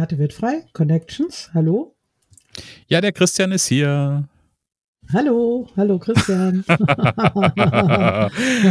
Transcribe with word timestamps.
Renate 0.00 0.18
wird 0.18 0.32
frei. 0.32 0.64
Connections. 0.72 1.50
Hallo. 1.52 1.94
Ja, 2.88 3.02
der 3.02 3.12
Christian 3.12 3.52
ist 3.52 3.66
hier. 3.66 4.26
Hallo, 5.12 5.68
hallo 5.76 5.98
Christian. 5.98 6.64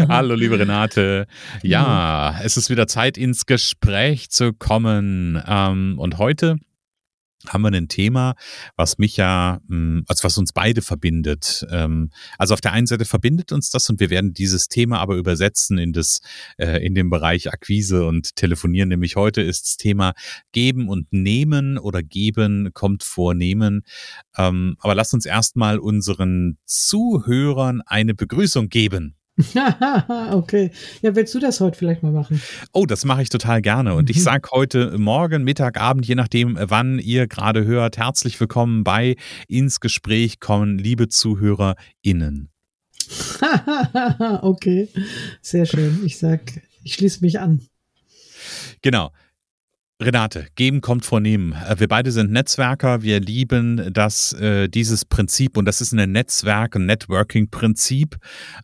hallo, 0.10 0.34
liebe 0.34 0.58
Renate. 0.58 1.28
Ja, 1.62 2.40
es 2.42 2.58
ist 2.58 2.72
wieder 2.72 2.88
Zeit, 2.88 3.16
ins 3.16 3.46
Gespräch 3.46 4.32
zu 4.32 4.54
kommen. 4.54 5.40
Ähm, 5.46 6.00
und 6.00 6.18
heute 6.18 6.58
haben 7.48 7.62
wir 7.62 7.72
ein 7.72 7.88
Thema, 7.88 8.36
was 8.76 8.98
mich 8.98 9.16
ja, 9.18 9.62
hm, 9.70 10.04
also 10.08 10.24
was 10.24 10.38
uns 10.38 10.52
beide 10.52 10.82
verbindet. 10.82 11.66
Ähm, 11.72 12.12
also 12.38 12.54
auf 12.54 12.62
der 12.62 12.74
einen 12.74 12.88
Seite 12.88 13.06
verbindet 13.06 13.52
uns 13.52 13.70
das 13.70 13.90
und 13.90 14.00
wir 14.00 14.10
werden 14.10 14.34
dieses 14.34 14.68
Thema 14.68 15.00
aber 15.00 15.16
übersetzen 15.16 15.78
in 15.78 15.94
das, 15.94 16.22
äh, 16.58 16.86
in 16.86 16.96
den 16.96 17.10
Bereich 17.10 17.52
Akquise 17.52 18.06
und 18.06 18.36
Telefonieren. 18.36 18.90
Nämlich 18.90 19.16
heute 19.16 19.42
ist 19.42 19.66
das 19.66 19.78
Thema 19.78 20.14
Geben 20.52 20.90
und 20.90 21.12
Nehmen 21.12 21.78
oder 21.78 22.04
Geben 22.04 22.72
kommt 22.74 23.04
vor 23.04 23.34
Nehmen. 23.34 23.84
Ähm, 24.38 24.76
aber 24.80 24.96
lass 24.96 25.14
uns 25.14 25.26
erstmal 25.26 25.80
unseren 25.80 26.58
Zuhörern 26.66 27.82
eine 27.86 28.14
Begrüßung 28.16 28.70
geben. 28.70 29.19
okay. 30.32 30.72
Ja, 31.02 31.16
willst 31.16 31.34
du 31.34 31.40
das 31.40 31.62
heute 31.62 31.78
vielleicht 31.78 32.04
mal 32.04 32.12
machen? 32.12 32.42
Oh, 32.74 32.86
das 32.86 33.06
mache 33.06 33.22
ich 33.22 33.30
total 33.30 33.62
gerne. 33.62 33.94
Und 33.96 34.10
ich 34.10 34.18
mhm. 34.18 34.22
sage 34.22 34.50
heute 34.52 34.98
Morgen, 34.98 35.44
Mittag, 35.44 35.80
Abend, 35.80 36.06
je 36.06 36.16
nachdem, 36.16 36.58
wann 36.60 37.00
ihr 37.00 37.28
gerade 37.28 37.66
hört, 37.66 37.98
herzlich 37.98 38.40
willkommen 38.40 38.84
bei 38.84 39.16
Ins 39.48 39.80
Gespräch 39.80 40.40
kommen, 40.40 40.78
liebe 40.78 41.08
ZuhörerInnen. 41.08 42.50
okay, 44.42 44.90
sehr 45.42 45.66
schön. 45.66 46.02
Ich 46.06 46.18
sag, 46.18 46.42
ich 46.84 46.96
schließe 46.96 47.24
mich 47.24 47.40
an. 47.40 47.62
Genau. 48.82 49.12
Renate, 50.02 50.48
geben 50.56 50.80
kommt 50.80 51.06
vor 51.06 51.20
nehmen. 51.20 51.52
Äh, 51.52 51.78
wir 51.80 51.90
beide 51.90 52.14
sind 52.14 52.32
Netzwerker. 52.32 53.02
Wir 53.02 53.20
lieben 53.20 53.92
das, 53.92 54.32
äh, 54.32 54.70
dieses 54.70 55.04
Prinzip 55.04 55.58
und 55.58 55.66
das 55.66 55.82
ist 55.82 55.92
ein 55.92 56.12
Netzwerk, 56.14 56.78
ein 56.78 56.86
Networking-Prinzip. 56.86 58.16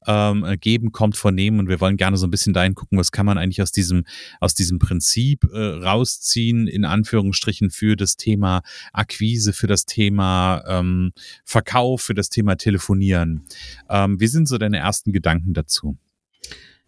Ähm, 0.08 0.56
geben 0.62 0.94
kommt 0.94 1.18
vor 1.18 1.32
nehmen 1.32 1.60
und 1.60 1.68
wir 1.68 1.82
wollen 1.82 1.98
gerne 1.98 2.16
so 2.16 2.26
ein 2.26 2.32
bisschen 2.32 2.54
dahin 2.54 2.74
gucken, 2.74 2.98
was 2.98 3.12
kann 3.12 3.26
man 3.26 3.38
eigentlich 3.38 3.62
aus 3.62 3.74
diesem, 3.74 4.06
aus 4.40 4.54
diesem 4.54 4.80
Prinzip 4.80 5.44
äh, 5.52 5.58
rausziehen, 5.58 6.68
in 6.68 6.86
Anführungsstrichen 6.86 7.70
für 7.70 7.98
das 7.98 8.16
Thema 8.16 8.62
Akquise, 8.94 9.52
für 9.52 9.68
das 9.68 9.86
Thema 9.86 10.64
ähm, 10.66 11.12
Verkauf, 11.44 12.02
für 12.02 12.14
das 12.14 12.30
Thema 12.30 12.56
Telefonieren. 12.56 13.46
Ähm, 13.90 14.22
wie 14.22 14.28
sind 14.28 14.48
so 14.48 14.58
deine 14.58 14.78
ersten 14.78 15.12
Gedanken 15.12 15.54
dazu? 15.54 15.98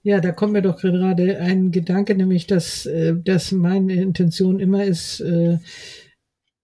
Ja, 0.07 0.21
da 0.21 0.31
kommt 0.31 0.53
mir 0.53 0.61
doch 0.61 0.79
gerade 0.79 1.37
ein 1.39 1.69
Gedanke, 1.69 2.15
nämlich, 2.15 2.47
dass, 2.47 2.85
äh, 2.85 3.13
dass 3.13 3.51
meine 3.51 3.93
Intention 3.95 4.61
immer 4.61 4.85
ist, 4.85 5.19
äh, 5.19 5.57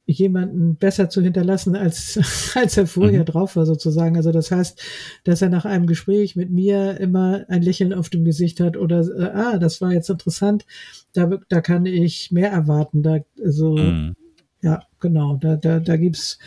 jemanden 0.06 0.78
besser 0.78 1.10
zu 1.10 1.22
hinterlassen, 1.22 1.76
als, 1.76 2.18
als 2.56 2.78
er 2.78 2.88
vorher 2.88 3.20
mhm. 3.20 3.26
drauf 3.26 3.58
war, 3.58 3.66
sozusagen. 3.66 4.16
Also 4.16 4.32
das 4.32 4.50
heißt, 4.50 4.82
dass 5.26 5.42
er 5.42 5.50
nach 5.50 5.66
einem 5.66 5.88
Gespräch 5.88 6.38
mit 6.38 6.52
mir 6.52 6.98
immer 7.02 7.44
ein 7.50 7.64
Lächeln 7.64 7.94
auf 7.94 8.10
dem 8.10 8.24
Gesicht 8.24 8.62
hat 8.62 8.78
oder, 8.78 9.02
äh, 9.02 9.38
ah, 9.38 9.58
das 9.58 9.82
war 9.82 9.92
jetzt 9.92 10.10
interessant, 10.10 10.66
da, 11.12 11.30
da 11.50 11.60
kann 11.60 11.86
ich 11.86 12.32
mehr 12.32 12.50
erwarten. 12.50 13.04
Da, 13.04 13.18
also, 13.44 13.76
mhm. 13.76 14.16
ja, 14.62 14.84
genau, 15.02 15.36
da, 15.36 15.58
da, 15.58 15.82
da 15.82 15.98
gibt's 15.98 16.40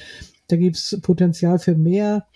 da 0.48 0.56
gibt's 0.56 0.98
Potenzial 1.02 1.58
für 1.58 1.74
mehr 1.74 2.26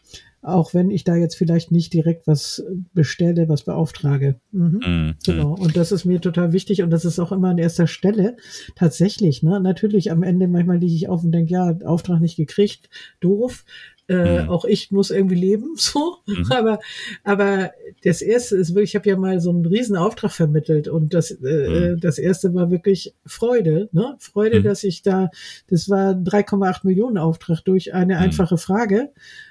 auch 0.43 0.73
wenn 0.73 0.91
ich 0.91 1.05
da 1.05 1.17
jetzt 1.17 1.37
vielleicht 1.37 1.71
nicht 1.71 1.93
direkt 1.93 2.27
was 2.27 2.65
bestelle, 2.95 3.49
was 3.49 3.65
beauftrage. 3.65 4.41
Mhm. 4.53 4.81
Mhm. 4.85 5.15
Genau. 5.25 5.55
Und 5.55 5.77
das 5.77 5.93
ist 5.93 6.07
mir 6.07 6.21
total 6.21 6.53
wichtig 6.53 6.83
und 6.83 6.91
das 6.91 7.05
ist 7.05 7.19
auch 7.19 7.33
immer 7.33 7.51
an 7.51 7.59
erster 7.59 7.87
Stelle. 7.87 8.37
Tatsächlich, 8.75 9.43
ne? 9.43 9.61
Natürlich 9.61 10.11
am 10.11 10.23
Ende 10.23 10.49
manchmal 10.49 10.79
liege 10.79 10.95
ich 10.95 11.09
auf 11.09 11.25
und 11.25 11.33
denke, 11.33 11.53
ja, 11.53 11.77
Auftrag 11.85 12.21
nicht 12.21 12.37
gekriegt, 12.37 12.89
doof. 13.21 13.65
Äh, 14.09 14.43
mhm. 14.43 14.49
Auch 14.49 14.65
ich 14.65 14.91
muss 14.91 15.11
irgendwie 15.11 15.37
leben, 15.37 15.73
so. 15.77 16.17
Mhm. 16.27 16.51
Aber, 16.51 16.81
aber 17.23 17.73
das 18.03 18.23
erste 18.23 18.57
ist 18.57 18.75
wirklich, 18.75 18.91
ich 18.91 18.97
habe 18.97 19.09
ja 19.09 19.17
mal 19.17 19.41
so 19.41 19.51
einen 19.51 19.67
riesen 19.67 19.97
Auftrag 19.97 20.33
vermittelt 20.33 20.89
und 20.89 21.13
das, 21.13 21.31
äh, 21.31 21.93
mhm. 21.95 22.01
das 22.01 22.19
erste 22.19 22.55
war 22.55 22.71
wirklich 22.71 23.15
Freude, 23.27 23.89
ne? 23.93 24.17
Freude, 24.19 24.61
mhm. 24.61 24.65
dass 24.65 24.85
ich 24.85 25.03
da, 25.03 25.31
das 25.69 25.89
war 25.89 26.13
3,8 26.13 26.87
Millionen 26.87 27.19
Auftrag 27.19 27.61
durch 27.65 27.93
eine 27.93 28.15
mhm. 28.15 28.21
einfache 28.21 28.59
Frage. 28.59 29.11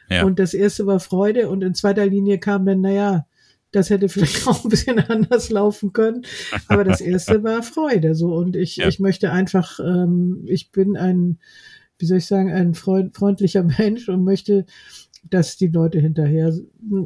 Ja. 0.10 0.26
Und 0.26 0.40
das 0.40 0.54
erste 0.54 0.88
war 0.88 1.00
Freude 1.00 1.50
und 1.50 1.64
in 1.64 1.76
zweiter 1.76 2.06
Linie 2.06 2.40
kam 2.40 2.66
dann, 2.66 2.82
naja, 2.82 3.28
das 3.72 3.92
hätte 3.92 4.10
vielleicht 4.10 4.48
auch 4.48 4.64
ein 4.64 4.70
bisschen 4.70 4.98
anders 4.98 5.52
laufen 5.52 5.94
können. 5.94 6.24
Aber 6.68 6.84
das 6.84 7.02
erste 7.02 7.44
war 7.44 7.62
Freude. 7.62 8.16
So 8.16 8.34
und 8.34 8.56
ich, 8.56 8.78
ja. 8.78 8.88
ich 8.88 9.00
möchte 9.00 9.32
einfach, 9.32 9.80
ähm, 9.80 10.44
ich 10.48 10.72
bin 10.72 10.98
ein 10.98 11.40
wie 12.00 12.06
soll 12.06 12.18
ich 12.18 12.26
sagen, 12.26 12.52
ein 12.52 12.74
freundlicher 12.74 13.64
Mensch 13.78 14.10
und 14.10 14.24
möchte, 14.24 14.66
dass 15.30 15.58
die 15.58 15.68
Leute 15.68 16.00
hinterher 16.00 16.54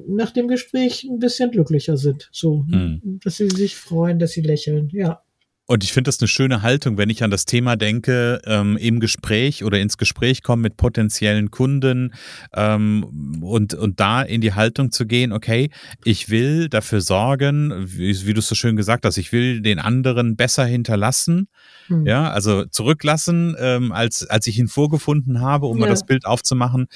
nach 0.08 0.32
dem 0.32 0.48
Gespräch 0.48 1.04
ein 1.04 1.20
bisschen 1.20 1.52
glücklicher 1.52 1.98
sind. 1.98 2.30
So, 2.32 2.66
hm. 2.70 3.20
dass 3.24 3.38
sie 3.38 3.50
sich 3.50 3.76
freuen, 3.76 4.20
dass 4.20 4.32
sie 4.32 4.42
lächeln. 4.42 4.90
Ja. 4.92 5.24
Und 5.66 5.86
ich 5.86 5.94
finde 5.94 6.10
das 6.10 6.20
eine 6.20 6.28
schöne 6.28 6.62
Haltung, 6.62 6.98
wenn 6.98 7.10
ich 7.10 7.24
an 7.24 7.32
das 7.32 7.46
Thema 7.46 7.78
denke, 7.78 8.42
ähm, 8.46 8.76
im 8.76 9.00
Gespräch 9.00 9.64
oder 9.64 9.80
ins 9.80 9.98
Gespräch 9.98 10.44
kommen 10.44 10.62
mit 10.62 10.76
potenziellen 10.76 11.52
Kunden 11.52 12.14
ähm, 12.54 13.42
und, 13.42 13.74
und 13.74 13.98
da 14.02 14.24
in 14.24 14.42
die 14.42 14.54
Haltung 14.54 14.92
zu 14.92 15.06
gehen, 15.06 15.32
okay, 15.32 15.70
ich 16.04 16.30
will 16.30 16.68
dafür 16.68 17.00
sorgen, 17.00 17.74
wie, 17.86 18.26
wie 18.26 18.34
du 18.34 18.40
es 18.40 18.48
so 18.50 18.56
schön 18.56 18.76
gesagt 18.76 19.06
hast, 19.06 19.18
ich 19.18 19.32
will 19.32 19.62
den 19.62 19.80
anderen 19.80 20.36
besser 20.36 20.66
hinterlassen, 20.66 21.48
hm. 21.88 22.06
ja, 22.06 22.30
also 22.30 22.66
zurücklassen, 22.66 23.56
ähm, 23.58 23.94
als, 23.94 24.28
als 24.28 24.48
ich 24.48 24.60
ihn 24.60 24.68
vorgefunden 24.68 25.40
habe, 25.40 25.68
um 25.68 25.78
ja. 25.78 25.86
mal 25.86 25.90
das 25.90 26.06
Bild 26.06 26.26
aufzumachen. 26.26 26.88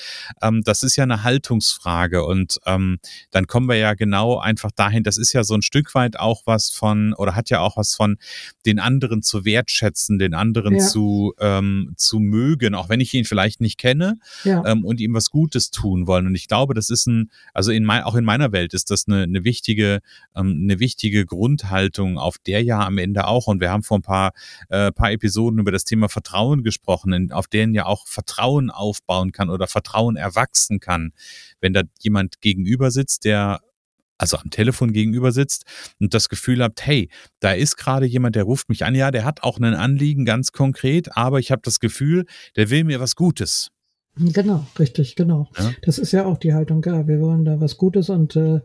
Ähm, 0.42 0.62
das 0.66 0.84
ist 0.84 0.98
ja 0.98 1.04
eine 1.04 1.24
Haltungsfrage 1.24 2.26
und 2.26 2.60
ähm, 2.66 2.98
dann 3.32 3.48
kommen 3.48 3.70
wir 3.70 3.78
ja 3.78 3.94
genau 3.94 4.40
einfach 4.40 4.72
dahin, 4.76 5.04
das 5.04 5.18
ist 5.18 5.32
ja 5.32 5.46
so 5.46 5.54
ein 5.54 5.62
Stück 5.62 5.96
weit 5.96 6.20
auch 6.20 6.42
was 6.44 6.70
von, 6.70 7.14
oder 7.14 7.34
hat 7.34 7.50
ja 7.50 7.62
auch 7.62 7.78
was 7.78 7.96
von, 7.96 8.18
den 8.68 8.80
anderen 8.80 9.24
zu 9.24 9.46
wertschätzen, 9.46 10.20
den 10.20 10.34
anderen 10.34 10.76
ja. 10.76 10.80
zu, 10.82 11.34
ähm, 11.40 11.94
zu 11.96 12.20
mögen, 12.20 12.76
auch 12.76 12.90
wenn 12.90 13.00
ich 13.00 13.14
ihn 13.14 13.26
vielleicht 13.26 13.62
nicht 13.62 13.78
kenne 13.78 14.20
ja. 14.44 14.64
ähm, 14.66 14.84
und 14.84 15.00
ihm 15.00 15.14
was 15.14 15.30
Gutes 15.30 15.72
tun 15.72 16.06
wollen. 16.06 16.28
Und 16.28 16.36
ich 16.36 16.48
glaube, 16.48 16.74
das 16.74 16.90
ist 16.90 17.08
ein, 17.08 17.32
also 17.54 17.72
in 17.72 17.86
mein, 17.86 18.04
auch 18.04 18.16
in 18.16 18.26
meiner 18.26 18.52
Welt 18.52 18.74
ist 18.74 18.92
das 18.92 19.08
eine, 19.08 19.24
eine 19.24 19.46
wichtige, 19.46 20.02
ähm, 20.36 20.60
eine 20.64 20.80
wichtige 20.80 21.26
Grundhaltung, 21.26 22.18
auf 22.18 22.38
der 22.38 22.62
ja 22.62 22.86
am 22.86 22.98
Ende 22.98 23.26
auch, 23.26 23.48
und 23.48 23.62
wir 23.62 23.72
haben 23.72 23.84
vor 23.84 24.00
ein 24.00 24.04
paar, 24.04 24.34
äh, 24.70 24.92
paar 24.92 25.12
Episoden 25.12 25.60
über 25.60 25.72
das 25.72 25.86
Thema 25.86 26.10
Vertrauen 26.10 26.64
gesprochen, 26.64 27.32
auf 27.32 27.48
denen 27.48 27.74
ja 27.74 27.86
auch 27.86 28.06
Vertrauen 28.06 28.70
aufbauen 28.70 29.32
kann 29.32 29.50
oder 29.50 29.68
Vertrauen 29.68 30.18
erwachsen 30.18 30.82
kann. 30.82 31.14
Wenn 31.62 31.72
da 31.72 31.84
jemand 32.00 32.42
gegenüber 32.42 32.92
sitzt, 32.92 33.24
der 33.24 33.62
also 34.18 34.38
am 34.38 34.50
Telefon 34.50 34.94
gegenüber 34.94 35.32
sitzt 35.32 35.66
und 36.00 36.14
das 36.14 36.30
Gefühl 36.30 36.64
habt, 36.64 36.86
hey, 36.86 37.10
da 37.40 37.52
ist 37.52 37.78
gerade 37.78 38.06
jemand, 38.06 38.36
der 38.36 38.44
ruft 38.44 38.70
mich 38.70 38.86
an, 38.86 38.96
ja, 38.96 39.12
der 39.12 39.26
hat 39.26 39.44
auch 39.44 39.60
ein 39.60 39.74
Anliegen 39.74 40.26
ganz 40.26 40.52
konkret, 40.52 41.16
aber 41.16 41.40
ich 41.40 41.52
habe 41.52 41.62
das 41.64 41.80
Gefühl, 41.80 42.26
der 42.56 42.70
will 42.70 42.84
mir 42.84 43.00
was 43.00 43.16
Gutes. 43.16 43.70
Genau, 44.16 44.66
richtig, 44.80 45.16
genau. 45.16 45.50
Ja? 45.58 45.72
Das 45.84 46.00
ist 46.00 46.12
ja 46.12 46.26
auch 46.26 46.38
die 46.38 46.54
Haltung, 46.54 46.84
ja, 46.86 47.08
wir 47.08 47.20
wollen 47.20 47.46
da 47.46 47.60
was 47.60 47.78
Gutes 47.78 48.10
und 48.10 48.36
äh, 48.36 48.62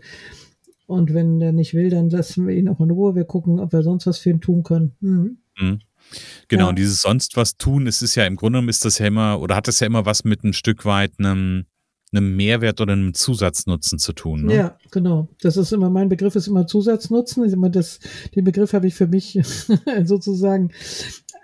und 0.86 1.14
wenn 1.14 1.40
der 1.40 1.52
nicht 1.52 1.72
will, 1.72 1.88
dann 1.88 2.10
lassen 2.10 2.46
wir 2.46 2.54
ihn 2.54 2.68
auch 2.68 2.80
in 2.80 2.90
Ruhe. 2.90 3.14
Wir 3.14 3.24
gucken, 3.24 3.60
ob 3.60 3.72
wir 3.72 3.82
sonst 3.82 4.06
was 4.06 4.18
für 4.18 4.30
ihn 4.30 4.42
tun 4.42 4.62
können. 4.62 4.94
Mhm. 5.00 5.38
Mhm. 5.58 5.78
Genau, 6.48 6.64
ja. 6.64 6.68
und 6.68 6.78
dieses 6.78 7.00
sonst 7.00 7.36
was 7.36 7.56
tun, 7.56 7.86
es 7.86 8.02
ist 8.02 8.14
ja 8.14 8.26
im 8.26 8.36
Grunde 8.36 8.56
genommen 8.56 8.68
ist 8.68 8.84
das 8.84 8.98
ja 8.98 9.06
immer, 9.06 9.40
oder 9.40 9.56
hat 9.56 9.68
das 9.68 9.80
ja 9.80 9.86
immer 9.86 10.04
was 10.04 10.24
mit 10.24 10.44
ein 10.44 10.52
Stück 10.52 10.84
weit 10.84 11.12
einem 11.18 11.64
einem 12.12 12.36
Mehrwert 12.36 12.80
oder 12.80 12.92
einem 12.92 13.14
Zusatznutzen 13.14 13.98
zu 13.98 14.12
tun. 14.12 14.44
Ne? 14.44 14.54
Ja, 14.54 14.78
genau. 14.90 15.28
Das 15.40 15.56
ist 15.56 15.72
immer, 15.72 15.90
mein 15.90 16.08
Begriff 16.08 16.36
ist 16.36 16.46
immer 16.46 16.66
Zusatznutzen. 16.66 17.44
Ist 17.44 17.54
immer 17.54 17.70
das, 17.70 18.00
den 18.34 18.44
Begriff 18.44 18.72
habe 18.72 18.86
ich 18.86 18.94
für 18.94 19.06
mich 19.06 19.38
sozusagen 20.04 20.70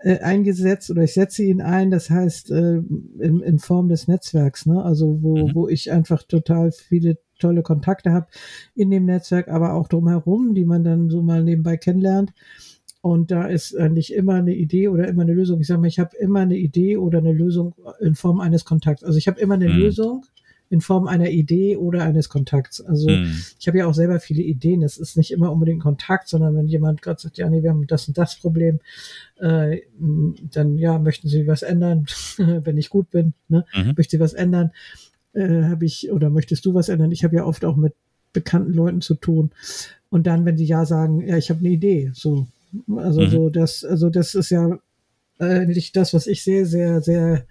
äh, 0.02 0.18
eingesetzt 0.18 0.90
oder 0.90 1.02
ich 1.02 1.14
setze 1.14 1.42
ihn 1.42 1.60
ein, 1.60 1.90
das 1.90 2.10
heißt 2.10 2.50
äh, 2.50 2.76
in, 3.18 3.40
in 3.40 3.58
Form 3.58 3.88
des 3.88 4.06
Netzwerks, 4.06 4.66
ne? 4.66 4.82
Also 4.82 5.22
wo, 5.22 5.48
mhm. 5.48 5.54
wo 5.54 5.68
ich 5.68 5.90
einfach 5.90 6.22
total 6.22 6.70
viele 6.70 7.18
tolle 7.38 7.62
Kontakte 7.62 8.12
habe 8.12 8.26
in 8.74 8.90
dem 8.90 9.06
Netzwerk, 9.06 9.48
aber 9.48 9.74
auch 9.74 9.88
drumherum, 9.88 10.54
die 10.54 10.64
man 10.64 10.84
dann 10.84 11.08
so 11.08 11.22
mal 11.22 11.42
nebenbei 11.42 11.76
kennenlernt. 11.76 12.32
Und 13.00 13.30
da 13.30 13.46
ist 13.46 13.76
eigentlich 13.76 14.12
immer 14.12 14.34
eine 14.34 14.54
Idee 14.54 14.88
oder 14.88 15.06
immer 15.08 15.22
eine 15.22 15.32
Lösung. 15.32 15.60
Ich 15.60 15.68
sage 15.68 15.80
mal, 15.80 15.86
ich 15.86 16.00
habe 16.00 16.16
immer 16.16 16.40
eine 16.40 16.56
Idee 16.56 16.96
oder 16.96 17.18
eine 17.18 17.32
Lösung 17.32 17.74
in 18.00 18.16
Form 18.16 18.40
eines 18.40 18.64
Kontakts. 18.64 19.04
Also 19.04 19.18
ich 19.18 19.28
habe 19.28 19.40
immer 19.40 19.54
eine 19.54 19.68
mhm. 19.68 19.78
Lösung 19.78 20.24
in 20.70 20.80
Form 20.80 21.06
einer 21.06 21.30
Idee 21.30 21.76
oder 21.76 22.02
eines 22.04 22.28
Kontakts. 22.28 22.80
Also 22.80 23.08
mhm. 23.08 23.42
ich 23.58 23.66
habe 23.68 23.78
ja 23.78 23.86
auch 23.86 23.94
selber 23.94 24.20
viele 24.20 24.42
Ideen. 24.42 24.82
Es 24.82 24.98
ist 24.98 25.16
nicht 25.16 25.30
immer 25.30 25.50
unbedingt 25.50 25.82
Kontakt, 25.82 26.28
sondern 26.28 26.54
wenn 26.56 26.66
jemand 26.66 27.00
gerade 27.00 27.20
sagt, 27.20 27.38
ja, 27.38 27.48
nee, 27.48 27.62
wir 27.62 27.70
haben 27.70 27.86
das 27.86 28.06
und 28.08 28.18
das 28.18 28.36
Problem, 28.36 28.80
äh, 29.40 29.80
dann 29.98 30.76
ja, 30.76 30.98
möchten 30.98 31.28
Sie 31.28 31.46
was 31.46 31.62
ändern, 31.62 32.06
wenn 32.36 32.76
ich 32.76 32.90
gut 32.90 33.10
bin, 33.10 33.32
ne? 33.48 33.64
Mhm. 33.74 33.94
möchte 33.96 34.16
Sie 34.16 34.20
was 34.20 34.34
ändern, 34.34 34.72
äh, 35.32 35.64
habe 35.64 35.86
ich, 35.86 36.12
oder 36.12 36.28
möchtest 36.28 36.66
du 36.66 36.74
was 36.74 36.88
ändern? 36.88 37.12
Ich 37.12 37.24
habe 37.24 37.36
ja 37.36 37.44
oft 37.44 37.64
auch 37.64 37.76
mit 37.76 37.94
bekannten 38.32 38.72
Leuten 38.72 39.00
zu 39.00 39.14
tun. 39.14 39.50
Und 40.10 40.26
dann, 40.26 40.44
wenn 40.44 40.56
die 40.56 40.66
ja 40.66 40.84
sagen, 40.84 41.26
ja, 41.26 41.36
ich 41.36 41.50
habe 41.50 41.60
eine 41.60 41.70
Idee, 41.70 42.10
so, 42.14 42.46
also 42.94 43.22
mhm. 43.22 43.30
so 43.30 43.50
das, 43.50 43.84
also 43.84 44.10
das 44.10 44.34
ist 44.34 44.50
ja 44.50 44.78
eigentlich 45.38 45.92
das, 45.92 46.14
was 46.14 46.26
ich 46.26 46.42
sehr, 46.42 46.66
sehr, 46.66 47.00
sehr 47.00 47.46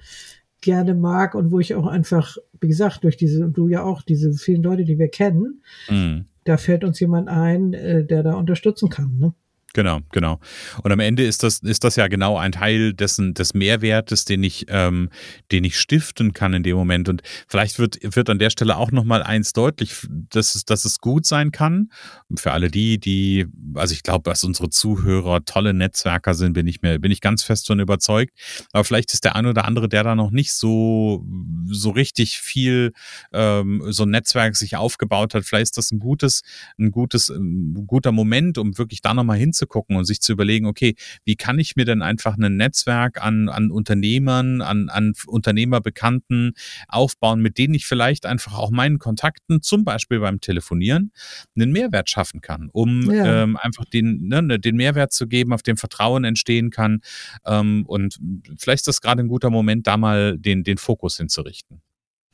gerne 0.62 0.96
mag 0.96 1.36
und 1.36 1.52
wo 1.52 1.60
ich 1.60 1.76
auch 1.76 1.88
einfach, 1.88 2.38
wie 2.60 2.68
gesagt, 2.68 3.04
durch 3.04 3.18
diese, 3.18 3.46
und 3.46 3.58
du 3.58 3.68
ja 3.68 3.84
auch, 3.84 4.02
diese 4.02 4.34
vielen 4.34 4.64
Leute, 4.64 4.84
die 4.84 4.98
wir 4.98 5.10
kennen, 5.10 5.62
mhm. 5.90 6.26
da 6.44 6.58
fällt 6.58 6.84
uns 6.84 7.00
jemand 7.00 7.30
ein, 7.30 7.74
äh, 7.74 8.06
der 8.06 8.24
da 8.24 8.36
unterstützen 8.36 8.90
kann. 8.90 9.18
Ne? 9.18 9.34
Genau, 9.78 10.00
genau. 10.12 10.40
Und 10.82 10.92
am 10.92 11.00
Ende 11.00 11.24
ist 11.24 11.44
das, 11.44 11.60
ist 11.60 11.84
das 11.84 11.98
ja 11.98 12.08
genau 12.08 12.36
ein 12.36 12.52
Teil 12.52 12.96
dessen, 12.96 13.36
des 13.36 13.54
Mehrwertes, 13.54 14.26
den 14.26 14.42
ich, 14.42 14.66
ähm, 14.70 15.12
den 15.52 15.64
ich 15.66 15.78
stiften 15.78 16.34
kann 16.34 16.56
in 16.56 16.64
dem 16.64 16.76
Moment. 16.76 17.10
Und 17.10 17.22
vielleicht 17.48 17.78
wird, 17.78 18.00
wird 18.02 18.28
an 18.32 18.40
der 18.40 18.50
Stelle 18.50 18.78
auch 18.78 18.92
nochmal 18.92 19.22
eins 19.22 19.54
deutlich, 19.54 20.08
dass 20.10 20.56
es, 20.56 20.66
dass 20.66 20.84
es 20.84 20.98
gut 20.98 21.28
sein 21.28 21.52
kann. 21.52 21.92
Für 22.36 22.54
alle 22.54 22.72
die, 22.72 23.00
die, 23.00 23.46
also 23.76 23.94
ich 23.94 24.02
glaube, 24.02 24.28
dass 24.28 24.44
unsere 24.44 24.72
Zuhörer 24.72 25.46
tolle 25.46 25.76
Netzwerker 25.76 26.34
sind, 26.34 26.54
bin 26.54 26.66
ich 26.66 26.82
mir, 26.82 26.98
bin 26.98 27.12
ich 27.12 27.22
ganz 27.22 27.44
fest 27.44 27.68
von 27.68 27.80
überzeugt. 27.80 28.34
Aber 28.72 28.84
vielleicht 28.84 29.14
ist 29.14 29.26
der 29.26 29.36
ein 29.36 29.46
oder 29.46 29.66
andere, 29.66 29.88
der 29.88 30.04
da 30.04 30.16
noch 30.16 30.32
nicht 30.32 30.54
so, 30.54 31.24
so 31.70 31.92
richtig 31.92 32.40
viel, 32.40 32.94
ähm, 33.32 33.84
so 33.90 34.06
ein 34.06 34.10
Netzwerk 34.10 34.56
sich 34.56 34.76
aufgebaut 34.76 35.36
hat. 35.36 35.46
Vielleicht 35.46 35.66
ist 35.66 35.78
das 35.78 35.92
ein 35.92 36.00
gutes, 36.00 36.42
ein 36.80 36.90
gutes, 36.90 37.30
ein 37.30 37.86
guter 37.86 38.12
Moment, 38.12 38.58
um 38.58 38.76
wirklich 38.80 39.04
da 39.04 39.14
nochmal 39.14 39.38
hinzukommen 39.38 39.67
anzugucken 39.68 39.96
und 39.96 40.06
sich 40.06 40.22
zu 40.22 40.32
überlegen, 40.32 40.66
okay, 40.66 40.96
wie 41.26 41.36
kann 41.36 41.60
ich 41.60 41.76
mir 41.76 41.86
denn 41.86 42.02
einfach 42.02 42.38
ein 42.38 42.58
Netzwerk 42.58 43.24
an, 43.24 43.50
an 43.50 43.72
Unternehmern, 43.72 44.62
an, 44.62 44.90
an 44.90 45.14
Unternehmerbekannten 45.28 46.54
aufbauen, 46.88 47.42
mit 47.42 47.58
denen 47.58 47.74
ich 47.74 47.86
vielleicht 47.86 48.26
einfach 48.26 48.58
auch 48.58 48.72
meinen 48.72 49.00
Kontakten, 49.00 49.62
zum 49.62 49.84
Beispiel 49.84 50.20
beim 50.20 50.40
Telefonieren, 50.40 51.12
einen 51.56 51.72
Mehrwert 51.72 52.10
schaffen 52.10 52.42
kann, 52.42 52.70
um 52.72 53.12
ja. 53.12 53.44
ähm, 53.44 53.58
einfach 53.58 53.86
den, 53.86 54.28
ne, 54.28 54.42
ne 54.42 54.60
den 54.60 54.76
Mehrwert 54.76 55.12
zu 55.12 55.28
geben, 55.28 55.54
auf 55.54 55.64
dem 55.64 55.78
Vertrauen 55.78 56.24
entstehen 56.24 56.70
kann. 56.70 57.02
Ähm, 57.46 57.86
und 57.86 58.20
vielleicht 58.58 58.82
ist 58.82 58.88
das 58.88 59.02
gerade 59.02 59.24
ein 59.24 59.28
guter 59.28 59.50
Moment, 59.50 59.88
da 59.88 59.98
mal 59.98 60.38
den, 60.38 60.64
den 60.64 60.78
Fokus 60.78 61.18
hinzurichten. 61.18 61.82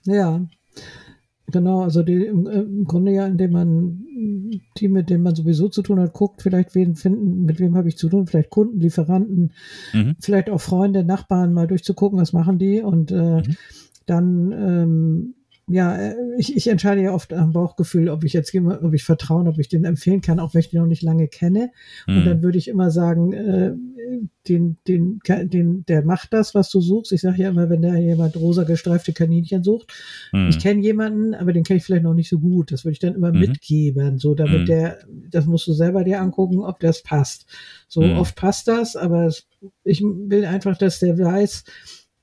Ja, 0.05 0.41
Genau, 1.53 1.81
also 1.83 2.01
die, 2.01 2.25
im, 2.25 2.85
Grunde 2.85 3.11
ja, 3.11 3.27
indem 3.27 3.51
man 3.51 4.03
die, 4.75 4.87
mit 4.87 5.11
denen 5.11 5.21
man 5.21 5.35
sowieso 5.35 5.69
zu 5.69 5.83
tun 5.83 5.99
hat, 5.99 6.11
guckt, 6.11 6.41
vielleicht 6.41 6.73
wen 6.73 6.95
finden, 6.95 7.45
mit 7.45 7.59
wem 7.59 7.77
habe 7.77 7.87
ich 7.87 7.95
zu 7.95 8.09
tun, 8.09 8.25
vielleicht 8.25 8.49
Kunden, 8.49 8.79
Lieferanten, 8.79 9.51
mhm. 9.93 10.15
vielleicht 10.19 10.49
auch 10.49 10.59
Freunde, 10.59 11.03
Nachbarn, 11.03 11.53
mal 11.53 11.67
durchzugucken, 11.67 12.19
was 12.19 12.33
machen 12.33 12.57
die 12.57 12.81
und 12.81 13.11
äh, 13.11 13.37
mhm. 13.37 13.55
dann 14.07 14.51
ähm, 14.51 15.33
ja, 15.67 15.95
äh, 15.95 16.15
ich, 16.37 16.55
ich 16.57 16.67
entscheide 16.67 17.01
ja 17.01 17.13
oft 17.13 17.33
am 17.33 17.53
Bauchgefühl, 17.53 18.09
ob 18.09 18.23
ich 18.23 18.33
jetzt 18.33 18.53
ob 18.55 18.93
ich 18.93 19.03
vertrauen, 19.03 19.47
ob 19.47 19.59
ich 19.59 19.69
den 19.69 19.85
empfehlen 19.85 20.21
kann, 20.21 20.39
auch 20.39 20.53
wenn 20.53 20.59
ich 20.59 20.69
den 20.69 20.81
noch 20.81 20.87
nicht 20.87 21.03
lange 21.03 21.27
kenne. 21.27 21.71
Mhm. 22.07 22.17
Und 22.17 22.25
dann 22.25 22.41
würde 22.41 22.57
ich 22.57 22.67
immer 22.67 22.91
sagen, 22.91 23.31
äh, 23.31 23.73
den, 24.47 24.77
den, 24.87 25.19
den, 25.25 25.85
der 25.85 26.03
macht 26.03 26.33
das, 26.33 26.53
was 26.53 26.69
du 26.69 26.81
suchst. 26.81 27.11
Ich 27.11 27.21
sage 27.21 27.43
ja 27.43 27.49
immer, 27.49 27.69
wenn 27.69 27.81
da 27.81 27.95
jemand 27.95 28.35
rosa 28.35 28.63
gestreifte 28.63 29.13
Kaninchen 29.13 29.63
sucht, 29.63 29.93
mhm. 30.31 30.49
ich 30.49 30.59
kenne 30.59 30.81
jemanden, 30.81 31.33
aber 31.33 31.53
den 31.53 31.63
kenne 31.63 31.77
ich 31.77 31.83
vielleicht 31.83 32.03
noch 32.03 32.13
nicht 32.13 32.29
so 32.29 32.39
gut. 32.39 32.71
Das 32.71 32.83
würde 32.83 32.93
ich 32.93 32.99
dann 32.99 33.15
immer 33.15 33.31
mhm. 33.31 33.39
mitgeben, 33.39 34.17
so 34.19 34.35
damit 34.35 34.61
mhm. 34.61 34.65
der, 34.65 34.99
das 35.29 35.45
musst 35.45 35.67
du 35.67 35.73
selber 35.73 36.03
dir 36.03 36.21
angucken, 36.21 36.59
ob 36.59 36.79
das 36.79 37.03
passt. 37.03 37.45
So 37.87 38.01
mhm. 38.01 38.17
oft 38.17 38.35
passt 38.35 38.67
das, 38.67 38.95
aber 38.95 39.31
ich 39.83 40.01
will 40.01 40.45
einfach, 40.45 40.77
dass 40.77 40.99
der 40.99 41.17
weiß, 41.17 41.63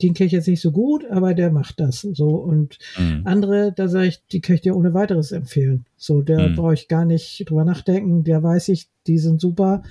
den 0.02 0.14
kenne 0.14 0.26
ich 0.26 0.32
jetzt 0.32 0.48
nicht 0.48 0.62
so 0.62 0.72
gut, 0.72 1.04
aber 1.10 1.34
der 1.34 1.50
macht 1.50 1.80
das. 1.80 2.00
So 2.00 2.28
und 2.28 2.78
mhm. 2.98 3.22
andere, 3.24 3.72
da 3.74 3.88
sage 3.88 4.08
ich, 4.08 4.26
die 4.32 4.40
kann 4.40 4.54
ich 4.54 4.62
dir 4.62 4.76
ohne 4.76 4.94
weiteres 4.94 5.32
empfehlen. 5.32 5.84
So, 5.96 6.22
der 6.22 6.48
mhm. 6.48 6.56
brauche 6.56 6.74
ich 6.74 6.88
gar 6.88 7.04
nicht 7.04 7.48
drüber 7.48 7.64
nachdenken, 7.64 8.24
der 8.24 8.42
weiß 8.42 8.68
ich, 8.68 8.88
die 9.06 9.18
sind 9.18 9.40
super. 9.40 9.82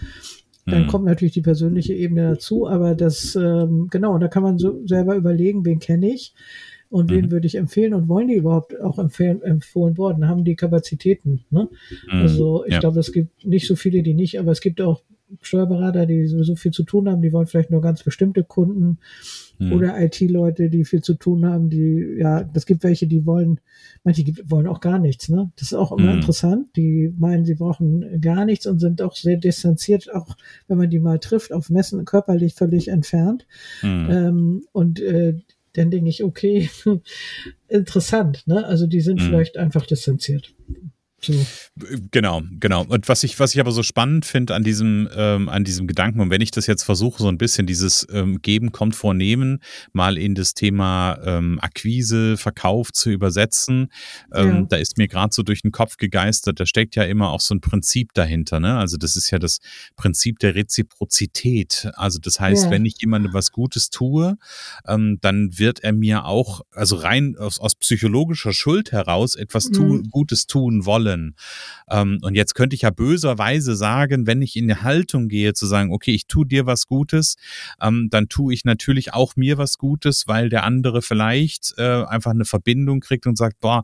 Dann 0.65 0.83
mhm. 0.83 0.87
kommt 0.87 1.05
natürlich 1.05 1.33
die 1.33 1.41
persönliche 1.41 1.93
Ebene 1.93 2.29
dazu, 2.29 2.67
aber 2.67 2.95
das, 2.95 3.35
ähm, 3.35 3.87
genau, 3.89 4.13
und 4.13 4.21
da 4.21 4.27
kann 4.27 4.43
man 4.43 4.57
so 4.57 4.85
selber 4.85 5.15
überlegen, 5.15 5.65
wen 5.65 5.79
kenne 5.79 6.13
ich 6.13 6.33
und 6.89 7.11
wen 7.11 7.25
mhm. 7.25 7.31
würde 7.31 7.47
ich 7.47 7.55
empfehlen 7.55 7.93
und 7.93 8.07
wollen 8.07 8.27
die 8.27 8.35
überhaupt 8.35 8.79
auch 8.79 8.99
empfehlen, 8.99 9.41
empfohlen 9.41 9.97
worden, 9.97 10.27
haben 10.27 10.43
die 10.43 10.55
Kapazitäten. 10.55 11.45
Ne? 11.49 11.69
Mhm. 12.07 12.21
Also 12.21 12.65
ich 12.65 12.73
ja. 12.73 12.79
glaube, 12.79 12.99
es 12.99 13.11
gibt 13.11 13.45
nicht 13.45 13.67
so 13.67 13.75
viele, 13.75 14.03
die 14.03 14.13
nicht, 14.13 14.39
aber 14.39 14.51
es 14.51 14.61
gibt 14.61 14.81
auch 14.81 15.01
Steuerberater, 15.41 16.05
die 16.05 16.25
so 16.27 16.55
viel 16.55 16.71
zu 16.71 16.83
tun 16.83 17.09
haben, 17.09 17.21
die 17.21 17.31
wollen 17.31 17.47
vielleicht 17.47 17.69
nur 17.69 17.81
ganz 17.81 18.03
bestimmte 18.03 18.43
Kunden 18.43 18.97
hm. 19.57 19.73
oder 19.73 19.99
IT-Leute, 20.01 20.69
die 20.69 20.85
viel 20.85 21.01
zu 21.01 21.13
tun 21.13 21.45
haben, 21.45 21.69
die, 21.69 22.17
ja, 22.17 22.49
es 22.53 22.65
gibt 22.65 22.83
welche, 22.83 23.07
die 23.07 23.25
wollen, 23.25 23.59
manche 24.03 24.23
wollen 24.45 24.67
auch 24.67 24.79
gar 24.79 24.99
nichts, 24.99 25.29
ne? 25.29 25.51
Das 25.57 25.71
ist 25.71 25.77
auch 25.77 25.91
immer 25.91 26.11
hm. 26.11 26.19
interessant. 26.19 26.67
Die 26.75 27.13
meinen, 27.17 27.45
sie 27.45 27.55
brauchen 27.55 28.21
gar 28.21 28.45
nichts 28.45 28.65
und 28.65 28.79
sind 28.79 29.01
auch 29.01 29.15
sehr 29.15 29.37
distanziert, 29.37 30.13
auch 30.13 30.35
wenn 30.67 30.77
man 30.77 30.89
die 30.89 30.99
mal 30.99 31.19
trifft, 31.19 31.53
auf 31.53 31.69
Messen 31.69 32.05
körperlich 32.05 32.55
völlig 32.55 32.87
entfernt. 32.87 33.45
Hm. 33.81 34.07
Ähm, 34.09 34.63
und 34.71 34.99
äh, 35.01 35.35
dann 35.73 35.91
denke 35.91 36.09
ich, 36.09 36.23
okay, 36.23 36.69
interessant, 37.67 38.43
ne? 38.47 38.65
Also 38.65 38.87
die 38.87 39.01
sind 39.01 39.21
hm. 39.21 39.27
vielleicht 39.27 39.57
einfach 39.57 39.85
distanziert. 39.85 40.53
So. 41.21 41.45
Genau, 42.11 42.41
genau. 42.59 42.85
Und 42.85 43.07
was 43.09 43.23
ich, 43.23 43.39
was 43.39 43.53
ich 43.53 43.59
aber 43.59 43.71
so 43.71 43.83
spannend 43.83 44.25
finde 44.25 44.55
an 44.55 44.63
diesem, 44.63 45.09
ähm, 45.15 45.49
an 45.49 45.63
diesem 45.63 45.87
Gedanken, 45.87 46.21
und 46.21 46.29
wenn 46.29 46.41
ich 46.41 46.51
das 46.51 46.67
jetzt 46.67 46.83
versuche, 46.83 47.21
so 47.21 47.27
ein 47.27 47.37
bisschen 47.37 47.67
dieses 47.67 48.07
ähm, 48.11 48.41
Geben 48.41 48.71
kommt 48.71 48.95
vornehmen, 48.95 49.59
mal 49.91 50.17
in 50.17 50.35
das 50.35 50.53
Thema 50.53 51.19
ähm, 51.23 51.59
Akquise, 51.61 52.37
Verkauf 52.37 52.91
zu 52.93 53.09
übersetzen, 53.09 53.91
ähm, 54.33 54.47
ja. 54.49 54.61
da 54.69 54.77
ist 54.77 54.97
mir 54.97 55.07
gerade 55.07 55.33
so 55.33 55.43
durch 55.43 55.61
den 55.61 55.71
Kopf 55.71 55.97
gegeistert, 55.97 56.59
da 56.59 56.65
steckt 56.65 56.95
ja 56.95 57.03
immer 57.03 57.29
auch 57.29 57.41
so 57.41 57.53
ein 57.53 57.61
Prinzip 57.61 58.13
dahinter, 58.13 58.59
ne? 58.59 58.77
Also 58.77 58.97
das 58.97 59.15
ist 59.15 59.29
ja 59.31 59.39
das 59.39 59.59
Prinzip 59.95 60.39
der 60.39 60.55
Reziprozität. 60.55 61.89
Also 61.95 62.19
das 62.19 62.39
heißt, 62.39 62.65
ja. 62.65 62.71
wenn 62.71 62.85
ich 62.85 62.95
jemandem 63.01 63.33
was 63.33 63.51
Gutes 63.51 63.89
tue, 63.89 64.37
ähm, 64.87 65.17
dann 65.21 65.57
wird 65.57 65.83
er 65.83 65.93
mir 65.93 66.25
auch, 66.25 66.61
also 66.71 66.95
rein 66.95 67.35
aus, 67.37 67.59
aus 67.59 67.75
psychologischer 67.75 68.53
Schuld 68.53 68.91
heraus 68.91 69.35
etwas 69.35 69.69
tu 69.69 69.83
mhm. 69.83 70.03
Gutes 70.09 70.47
tun 70.47 70.85
wollen 70.85 71.08
wollen. 71.19 71.35
Ähm, 71.89 72.19
und 72.21 72.35
jetzt 72.35 72.55
könnte 72.55 72.75
ich 72.75 72.83
ja 72.83 72.89
böserweise 72.89 73.75
sagen, 73.75 74.27
wenn 74.27 74.41
ich 74.41 74.55
in 74.55 74.67
die 74.67 74.75
Haltung 74.75 75.27
gehe, 75.27 75.53
zu 75.53 75.65
sagen, 75.65 75.91
okay, 75.91 76.11
ich 76.11 76.27
tue 76.27 76.45
dir 76.45 76.65
was 76.65 76.87
Gutes, 76.87 77.35
ähm, 77.81 78.07
dann 78.09 78.29
tue 78.29 78.53
ich 78.53 78.65
natürlich 78.65 79.13
auch 79.13 79.35
mir 79.35 79.57
was 79.57 79.77
Gutes, 79.77 80.27
weil 80.27 80.49
der 80.49 80.63
andere 80.63 81.01
vielleicht 81.01 81.73
äh, 81.77 82.03
einfach 82.03 82.31
eine 82.31 82.45
Verbindung 82.45 82.99
kriegt 82.99 83.27
und 83.27 83.37
sagt, 83.37 83.59
boah, 83.59 83.83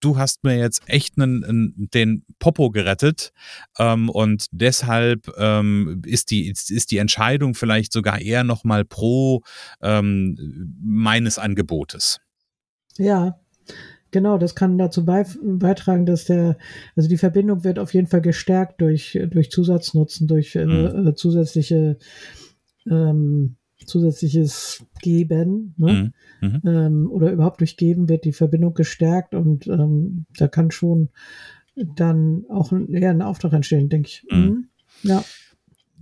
du 0.00 0.16
hast 0.16 0.44
mir 0.44 0.56
jetzt 0.56 0.80
echt 0.86 1.18
einen, 1.18 1.44
einen, 1.44 1.90
den 1.92 2.24
Popo 2.38 2.70
gerettet 2.70 3.32
ähm, 3.78 4.08
und 4.08 4.46
deshalb 4.50 5.30
ähm, 5.36 6.00
ist, 6.06 6.30
die, 6.30 6.48
ist, 6.48 6.90
die 6.90 6.96
Entscheidung 6.96 7.54
vielleicht 7.54 7.92
sogar 7.92 8.20
eher 8.20 8.42
nochmal 8.42 8.86
pro 8.86 9.42
ähm, 9.82 10.74
meines 10.82 11.38
Angebotes. 11.38 12.18
Ja, 12.96 13.38
Genau, 14.10 14.38
das 14.38 14.54
kann 14.54 14.78
dazu 14.78 15.04
beitragen, 15.04 16.06
dass 16.06 16.24
der, 16.24 16.56
also 16.96 17.08
die 17.08 17.18
Verbindung 17.18 17.64
wird 17.64 17.78
auf 17.78 17.94
jeden 17.94 18.08
Fall 18.08 18.20
gestärkt 18.20 18.80
durch, 18.80 19.18
durch 19.30 19.50
Zusatznutzen, 19.50 20.26
durch 20.26 20.56
äh, 20.56 20.64
mhm. 20.64 21.08
äh, 21.08 21.14
zusätzliche, 21.14 21.96
ähm, 22.90 23.56
zusätzliches 23.84 24.84
Geben, 25.00 25.74
ne? 25.76 26.12
Mhm. 26.40 26.48
mhm. 26.48 26.60
Ähm, 26.64 27.10
oder 27.10 27.32
überhaupt 27.32 27.60
durch 27.60 27.76
Geben 27.76 28.08
wird 28.08 28.24
die 28.24 28.32
Verbindung 28.32 28.74
gestärkt 28.74 29.34
und 29.34 29.66
ähm, 29.68 30.26
da 30.36 30.48
kann 30.48 30.70
schon 30.70 31.10
dann 31.76 32.44
auch 32.48 32.72
ein, 32.72 32.92
eher 32.92 33.10
ein 33.10 33.22
Auftrag 33.22 33.52
entstehen, 33.52 33.88
denke 33.88 34.08
ich. 34.08 34.26
Mhm. 34.30 34.38
mhm. 34.38 34.68
Ja. 35.02 35.24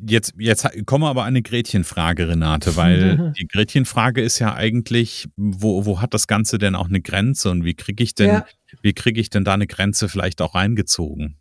Jetzt, 0.07 0.35
jetzt 0.39 0.69
kommen 0.87 1.05
wir 1.05 1.09
aber 1.09 1.23
an 1.23 1.29
eine 1.29 1.43
Gretchenfrage, 1.43 2.29
Renate, 2.29 2.77
weil 2.77 3.33
die 3.39 3.49
Gretchenfrage 3.49 4.21
ist 4.21 4.39
ja 4.39 4.55
eigentlich, 4.55 5.29
wo, 5.37 5.87
wo 5.87 6.01
hat 6.01 6.15
das 6.15 6.27
Ganze 6.27 6.59
denn 6.59 6.75
auch 6.75 6.89
eine 6.89 7.01
Grenze 7.01 7.51
und 7.51 7.65
wie 7.65 7.75
kriege 7.75 8.03
ich 8.05 8.15
denn, 8.15 8.29
ja. 8.29 8.47
wie 8.83 8.93
kriege 8.93 9.21
ich 9.21 9.31
denn 9.31 9.45
da 9.45 9.55
eine 9.55 9.67
Grenze 9.67 10.09
vielleicht 10.09 10.41
auch 10.41 10.55
reingezogen? 10.55 11.37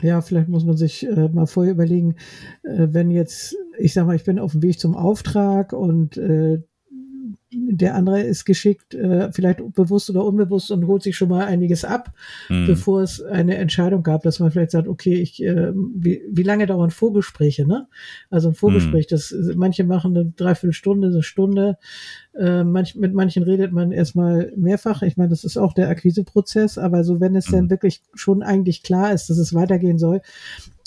Ja, 0.00 0.20
vielleicht 0.20 0.48
muss 0.48 0.64
man 0.64 0.76
sich 0.76 1.06
äh, 1.06 1.28
mal 1.28 1.46
vorher 1.46 1.72
überlegen, 1.72 2.16
äh, 2.62 2.88
wenn 2.90 3.10
jetzt, 3.10 3.56
ich 3.78 3.92
sag 3.92 4.06
mal, 4.06 4.16
ich 4.16 4.24
bin 4.24 4.38
auf 4.38 4.52
dem 4.52 4.62
Weg 4.62 4.80
zum 4.80 4.96
Auftrag 4.96 5.72
und 5.72 6.16
äh, 6.16 6.62
der 7.76 7.94
andere 7.94 8.22
ist 8.22 8.44
geschickt, 8.44 8.94
äh, 8.94 9.32
vielleicht 9.32 9.60
bewusst 9.74 10.10
oder 10.10 10.24
unbewusst 10.24 10.70
und 10.70 10.86
holt 10.86 11.02
sich 11.02 11.16
schon 11.16 11.28
mal 11.28 11.46
einiges 11.46 11.84
ab, 11.84 12.12
mhm. 12.48 12.66
bevor 12.66 13.02
es 13.02 13.22
eine 13.22 13.56
Entscheidung 13.56 14.02
gab, 14.02 14.22
dass 14.22 14.40
man 14.40 14.50
vielleicht 14.50 14.72
sagt, 14.72 14.88
okay, 14.88 15.14
ich, 15.14 15.42
äh, 15.42 15.72
wie, 15.74 16.22
wie 16.30 16.42
lange 16.42 16.66
dauern 16.66 16.90
Vorgespräche, 16.90 17.66
ne? 17.66 17.88
Also 18.30 18.48
ein 18.48 18.54
Vorgespräch, 18.54 19.06
mhm. 19.06 19.10
das 19.10 19.34
manche 19.56 19.84
machen 19.84 20.16
eine 20.16 20.32
Dreiviertelstunde, 20.36 21.08
eine 21.08 21.22
Stunde, 21.22 21.78
äh, 22.34 22.64
manch, 22.64 22.94
mit 22.94 23.12
manchen 23.12 23.42
redet 23.42 23.72
man 23.72 23.92
erstmal 23.92 24.52
mehrfach. 24.56 25.02
Ich 25.02 25.16
meine, 25.16 25.30
das 25.30 25.44
ist 25.44 25.58
auch 25.58 25.74
der 25.74 25.88
Akquiseprozess, 25.88 26.78
aber 26.78 27.04
so 27.04 27.20
wenn 27.20 27.36
es 27.36 27.48
mhm. 27.48 27.52
dann 27.52 27.70
wirklich 27.70 28.02
schon 28.14 28.42
eigentlich 28.42 28.82
klar 28.82 29.12
ist, 29.12 29.28
dass 29.28 29.38
es 29.38 29.54
weitergehen 29.54 29.98
soll, 29.98 30.22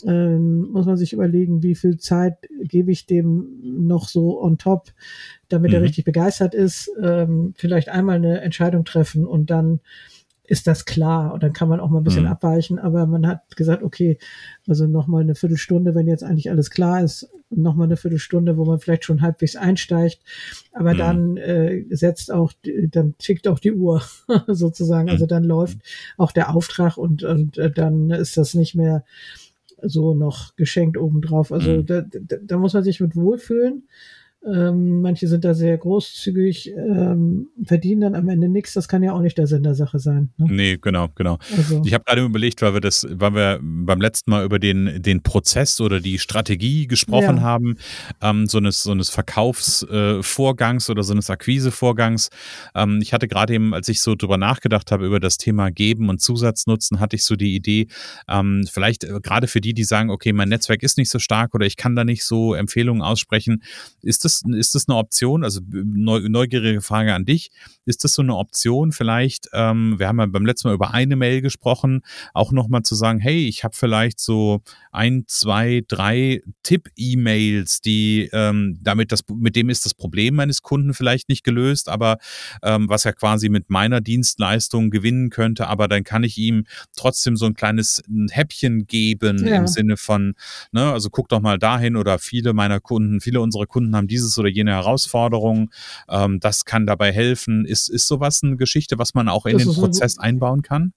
ähm, 0.05 0.71
muss 0.71 0.85
man 0.85 0.97
sich 0.97 1.13
überlegen, 1.13 1.63
wie 1.63 1.75
viel 1.75 1.97
Zeit 1.97 2.37
gebe 2.61 2.91
ich 2.91 3.05
dem 3.05 3.47
noch 3.61 4.07
so 4.07 4.41
on 4.41 4.57
top, 4.57 4.91
damit 5.49 5.71
mhm. 5.71 5.75
er 5.75 5.81
richtig 5.81 6.05
begeistert 6.05 6.53
ist. 6.53 6.91
Ähm, 7.01 7.53
vielleicht 7.55 7.89
einmal 7.89 8.15
eine 8.15 8.41
Entscheidung 8.41 8.85
treffen 8.85 9.25
und 9.25 9.49
dann 9.49 9.79
ist 10.47 10.67
das 10.67 10.85
klar 10.85 11.33
und 11.33 11.43
dann 11.43 11.53
kann 11.53 11.69
man 11.69 11.79
auch 11.79 11.89
mal 11.89 11.99
ein 11.99 12.03
bisschen 12.03 12.25
mhm. 12.25 12.31
abweichen, 12.31 12.79
aber 12.79 13.05
man 13.07 13.25
hat 13.25 13.55
gesagt, 13.55 13.83
okay, 13.83 14.17
also 14.67 14.85
nochmal 14.85 15.21
eine 15.21 15.35
Viertelstunde, 15.35 15.95
wenn 15.95 16.07
jetzt 16.07 16.23
eigentlich 16.23 16.49
alles 16.49 16.69
klar 16.69 17.03
ist, 17.03 17.29
nochmal 17.49 17.87
eine 17.87 17.97
Viertelstunde, 17.97 18.57
wo 18.57 18.65
man 18.65 18.79
vielleicht 18.79 19.05
schon 19.05 19.21
halbwegs 19.21 19.55
einsteigt, 19.55 20.19
aber 20.71 20.93
mhm. 20.93 20.97
dann 20.97 21.37
äh, 21.37 21.85
setzt 21.89 22.31
auch, 22.31 22.53
dann 22.89 23.15
tickt 23.17 23.47
auch 23.47 23.59
die 23.59 23.73
Uhr 23.73 24.03
sozusagen, 24.47 25.09
also 25.09 25.25
mhm. 25.25 25.29
dann 25.29 25.43
läuft 25.43 25.79
auch 26.17 26.31
der 26.31 26.55
Auftrag 26.55 26.97
und, 26.97 27.23
und 27.23 27.57
äh, 27.57 27.71
dann 27.71 28.11
ist 28.11 28.37
das 28.37 28.53
nicht 28.53 28.75
mehr 28.75 29.03
so 29.81 30.13
noch 30.13 30.55
geschenkt 30.55 30.97
obendrauf. 30.97 31.51
Also 31.51 31.71
mhm. 31.71 31.85
da, 31.85 32.01
da, 32.01 32.37
da 32.41 32.57
muss 32.57 32.73
man 32.73 32.83
sich 32.83 32.99
mit 32.99 33.15
wohlfühlen. 33.15 33.87
Ähm, 34.45 35.01
manche 35.01 35.27
sind 35.27 35.43
da 35.43 35.55
sehr 35.55 35.75
großzügig, 35.77 36.71
ähm, 36.75 37.47
verdienen 37.63 38.01
dann 38.01 38.15
am 38.15 38.29
Ende 38.29 38.47
nichts. 38.47 38.73
Das 38.73 38.87
kann 38.87 39.01
ja 39.01 39.13
auch 39.13 39.21
nicht 39.21 39.37
der 39.37 39.47
Sinn 39.47 39.63
der 39.63 39.73
Sache 39.73 39.97
sein. 39.97 40.29
Ne? 40.37 40.47
Nee, 40.49 40.77
genau, 40.79 41.07
genau. 41.15 41.39
Also. 41.57 41.81
Ich 41.83 41.93
habe 41.93 42.03
gerade 42.03 42.21
überlegt, 42.23 42.61
weil 42.61 42.75
wir 42.75 42.81
das, 42.81 43.07
weil 43.09 43.33
wir 43.33 43.59
beim 43.61 43.99
letzten 43.99 44.29
Mal 44.29 44.45
über 44.45 44.59
den, 44.59 45.01
den 45.01 45.23
Prozess 45.23 45.81
oder 45.81 45.99
die 45.99 46.19
Strategie 46.19 46.85
gesprochen 46.85 47.37
ja. 47.37 47.41
haben, 47.41 47.77
ähm, 48.21 48.45
so 48.47 48.59
eines, 48.59 48.83
so 48.83 48.91
eines 48.91 49.09
Verkaufsvorgangs 49.09 50.89
äh, 50.89 50.91
oder 50.91 51.01
so 51.01 51.13
eines 51.13 51.31
Akquisevorgangs. 51.31 52.29
Ähm, 52.75 52.99
ich 53.01 53.13
hatte 53.13 53.27
gerade 53.27 53.55
eben, 53.55 53.73
als 53.73 53.89
ich 53.89 54.01
so 54.01 54.13
drüber 54.13 54.37
nachgedacht 54.37 54.91
habe, 54.91 55.07
über 55.07 55.19
das 55.19 55.37
Thema 55.37 55.71
Geben 55.71 56.07
und 56.09 56.21
Zusatznutzen, 56.21 56.99
hatte 56.99 57.15
ich 57.15 57.23
so 57.23 57.35
die 57.35 57.55
Idee, 57.55 57.87
ähm, 58.27 58.67
vielleicht 58.71 59.05
äh, 59.05 59.19
gerade 59.23 59.47
für 59.47 59.61
die, 59.61 59.73
die 59.73 59.83
sagen, 59.83 60.11
okay, 60.11 60.33
mein 60.33 60.49
Netzwerk 60.49 60.83
ist 60.83 60.99
nicht 60.99 61.09
so 61.09 61.17
stark 61.17 61.55
oder 61.55 61.65
ich 61.65 61.77
kann 61.77 61.95
da 61.95 62.03
nicht 62.03 62.23
so 62.23 62.53
Empfehlungen 62.53 63.01
aussprechen, 63.01 63.63
ist 64.03 64.23
das 64.23 64.34
das, 64.41 64.57
ist 64.57 64.75
das 64.75 64.87
eine 64.87 64.97
Option? 64.97 65.43
Also 65.43 65.61
neugierige 65.69 66.81
Frage 66.81 67.13
an 67.13 67.25
dich. 67.25 67.51
Ist 67.85 68.03
das 68.03 68.13
so 68.13 68.21
eine 68.21 68.35
Option 68.35 68.91
vielleicht? 68.91 69.49
Ähm, 69.53 69.99
wir 69.99 70.07
haben 70.07 70.19
ja 70.19 70.25
beim 70.25 70.45
letzten 70.45 70.67
Mal 70.67 70.73
über 70.73 70.93
eine 70.93 71.15
Mail 71.15 71.41
gesprochen, 71.41 72.01
auch 72.33 72.51
nochmal 72.51 72.83
zu 72.83 72.95
sagen, 72.95 73.19
hey, 73.19 73.47
ich 73.47 73.63
habe 73.63 73.75
vielleicht 73.75 74.19
so 74.19 74.61
ein, 74.91 75.25
zwei, 75.27 75.83
drei 75.87 76.41
Tipp-E-Mails, 76.63 77.81
die 77.81 78.29
ähm, 78.33 78.79
damit 78.81 79.11
das, 79.11 79.21
mit 79.33 79.55
dem 79.55 79.69
ist 79.69 79.85
das 79.85 79.93
Problem 79.93 80.35
meines 80.35 80.61
Kunden 80.61 80.93
vielleicht 80.93 81.29
nicht 81.29 81.43
gelöst, 81.43 81.89
aber 81.89 82.17
ähm, 82.63 82.89
was 82.89 83.05
er 83.05 83.13
quasi 83.13 83.49
mit 83.49 83.69
meiner 83.69 84.01
Dienstleistung 84.01 84.89
gewinnen 84.89 85.29
könnte, 85.29 85.67
aber 85.67 85.87
dann 85.87 86.03
kann 86.03 86.23
ich 86.23 86.37
ihm 86.37 86.65
trotzdem 86.95 87.35
so 87.35 87.45
ein 87.45 87.53
kleines 87.53 88.01
Häppchen 88.31 88.87
geben 88.87 89.45
ja. 89.45 89.57
im 89.57 89.67
Sinne 89.67 89.97
von, 89.97 90.35
ne, 90.71 90.91
also 90.91 91.09
guck 91.09 91.29
doch 91.29 91.41
mal 91.41 91.59
dahin 91.59 91.95
oder 91.95 92.17
viele 92.19 92.53
meiner 92.53 92.79
Kunden, 92.79 93.21
viele 93.21 93.41
unserer 93.41 93.65
Kunden 93.65 93.95
haben 93.95 94.07
dieses 94.15 94.37
oder 94.37 94.49
jene 94.49 94.71
Herausforderung. 94.71 95.71
Ähm, 96.09 96.39
das 96.39 96.65
kann 96.65 96.85
dabei 96.85 97.11
helfen. 97.11 97.65
Ist, 97.65 97.89
ist 97.89 98.07
sowas 98.07 98.41
eine 98.43 98.57
Geschichte, 98.57 98.97
was 98.97 99.13
man 99.13 99.29
auch 99.29 99.45
in 99.45 99.57
das 99.57 99.67
den 99.67 99.73
Prozess 99.73 100.17
einbauen 100.17 100.61
kann? 100.61 100.93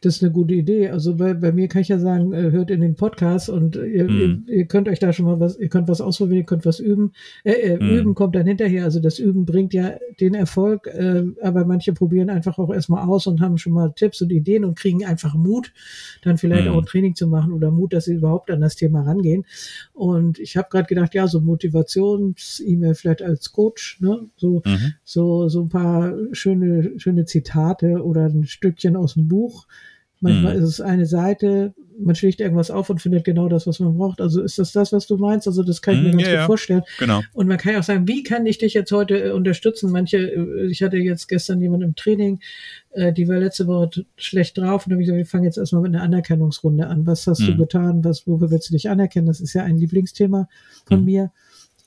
Das 0.00 0.14
ist 0.16 0.22
eine 0.22 0.30
gute 0.30 0.54
Idee. 0.54 0.90
Also 0.90 1.16
bei, 1.16 1.34
bei 1.34 1.50
mir 1.50 1.66
kann 1.66 1.82
ich 1.82 1.88
ja 1.88 1.98
sagen, 1.98 2.32
äh, 2.32 2.52
hört 2.52 2.70
in 2.70 2.80
den 2.82 2.94
Podcast 2.94 3.48
und 3.48 3.74
ihr, 3.74 4.04
mm. 4.04 4.44
ihr, 4.46 4.58
ihr, 4.58 4.64
könnt 4.66 4.88
euch 4.88 5.00
da 5.00 5.12
schon 5.12 5.26
mal 5.26 5.40
was, 5.40 5.58
ihr 5.58 5.68
könnt 5.68 5.88
was 5.88 6.00
ausprobieren, 6.00 6.38
ihr 6.38 6.46
könnt 6.46 6.64
was 6.64 6.78
üben. 6.78 7.12
Äh, 7.42 7.54
äh, 7.54 7.76
mm. 7.78 7.98
Üben 7.98 8.14
kommt 8.14 8.36
dann 8.36 8.46
hinterher. 8.46 8.84
Also 8.84 9.00
das 9.00 9.18
Üben 9.18 9.44
bringt 9.44 9.74
ja 9.74 9.96
den 10.20 10.34
Erfolg, 10.34 10.86
äh, 10.86 11.24
aber 11.42 11.64
manche 11.64 11.92
probieren 11.94 12.30
einfach 12.30 12.58
auch 12.58 12.72
erstmal 12.72 13.08
aus 13.08 13.26
und 13.26 13.40
haben 13.40 13.58
schon 13.58 13.72
mal 13.72 13.92
Tipps 13.92 14.22
und 14.22 14.30
Ideen 14.30 14.64
und 14.64 14.78
kriegen 14.78 15.04
einfach 15.04 15.34
Mut, 15.34 15.72
dann 16.22 16.38
vielleicht 16.38 16.66
mm. 16.66 16.70
auch 16.70 16.78
ein 16.78 16.86
Training 16.86 17.16
zu 17.16 17.26
machen 17.26 17.52
oder 17.52 17.72
Mut, 17.72 17.92
dass 17.92 18.04
sie 18.04 18.14
überhaupt 18.14 18.52
an 18.52 18.60
das 18.60 18.76
Thema 18.76 19.02
rangehen. 19.02 19.46
Und 19.94 20.38
ich 20.38 20.56
habe 20.56 20.68
gerade 20.70 20.86
gedacht, 20.86 21.12
ja, 21.14 21.26
so 21.26 21.40
Motivations-E-Mail 21.40 22.94
vielleicht 22.94 23.22
als 23.22 23.50
Coach, 23.50 24.00
ne? 24.00 24.28
So, 24.36 24.60
-hmm. 24.60 24.92
so, 25.02 25.48
so 25.48 25.62
ein 25.62 25.68
paar 25.68 26.14
schöne, 26.30 26.92
schöne 26.98 27.24
Zitate 27.24 28.04
oder 28.04 28.26
ein 28.26 28.44
Stückchen 28.44 28.94
aus 28.94 29.14
dem 29.14 29.26
Buch 29.26 29.66
Manchmal 30.20 30.56
mhm. 30.56 30.62
ist 30.62 30.68
es 30.68 30.80
eine 30.80 31.06
Seite, 31.06 31.74
man 32.00 32.14
schlägt 32.14 32.40
irgendwas 32.40 32.70
auf 32.70 32.90
und 32.90 33.00
findet 33.00 33.24
genau 33.24 33.48
das, 33.48 33.66
was 33.66 33.80
man 33.80 33.96
braucht. 33.96 34.20
Also 34.20 34.42
ist 34.42 34.58
das 34.58 34.72
das, 34.72 34.92
was 34.92 35.06
du 35.06 35.16
meinst? 35.16 35.46
Also 35.46 35.62
das 35.62 35.82
kann 35.82 35.94
ich 35.94 36.02
mir 36.02 36.08
mhm, 36.08 36.18
ganz 36.18 36.22
ja, 36.22 36.28
gut 36.28 36.40
ja. 36.40 36.46
vorstellen. 36.46 36.82
Genau. 36.98 37.22
Und 37.32 37.48
man 37.48 37.58
kann 37.58 37.72
ja 37.72 37.80
auch 37.80 37.84
sagen, 37.84 38.06
wie 38.06 38.22
kann 38.22 38.46
ich 38.46 38.58
dich 38.58 38.74
jetzt 38.74 38.92
heute 38.92 39.18
äh, 39.18 39.30
unterstützen? 39.30 39.90
Manche, 39.90 40.18
äh, 40.18 40.66
ich 40.70 40.82
hatte 40.82 40.96
jetzt 40.96 41.28
gestern 41.28 41.60
jemanden 41.60 41.88
im 41.88 41.96
Training, 41.96 42.40
äh, 42.90 43.12
die 43.12 43.28
war 43.28 43.38
letzte 43.38 43.66
Woche 43.66 44.04
schlecht 44.16 44.58
drauf 44.58 44.86
und 44.86 44.92
habe 44.92 45.02
ich 45.02 45.06
gesagt, 45.06 45.18
wir 45.18 45.26
fangen 45.26 45.44
jetzt 45.44 45.58
erstmal 45.58 45.82
mit 45.82 45.94
einer 45.94 46.02
Anerkennungsrunde 46.02 46.86
an. 46.86 47.06
Was 47.06 47.26
hast 47.26 47.40
mhm. 47.40 47.46
du 47.46 47.56
getan? 47.58 48.04
Was, 48.04 48.26
wofür 48.26 48.50
willst 48.50 48.68
du 48.70 48.74
dich 48.74 48.88
anerkennen? 48.88 49.26
Das 49.26 49.40
ist 49.40 49.54
ja 49.54 49.64
ein 49.64 49.78
Lieblingsthema 49.78 50.48
von 50.86 51.00
mhm. 51.00 51.04
mir 51.04 51.32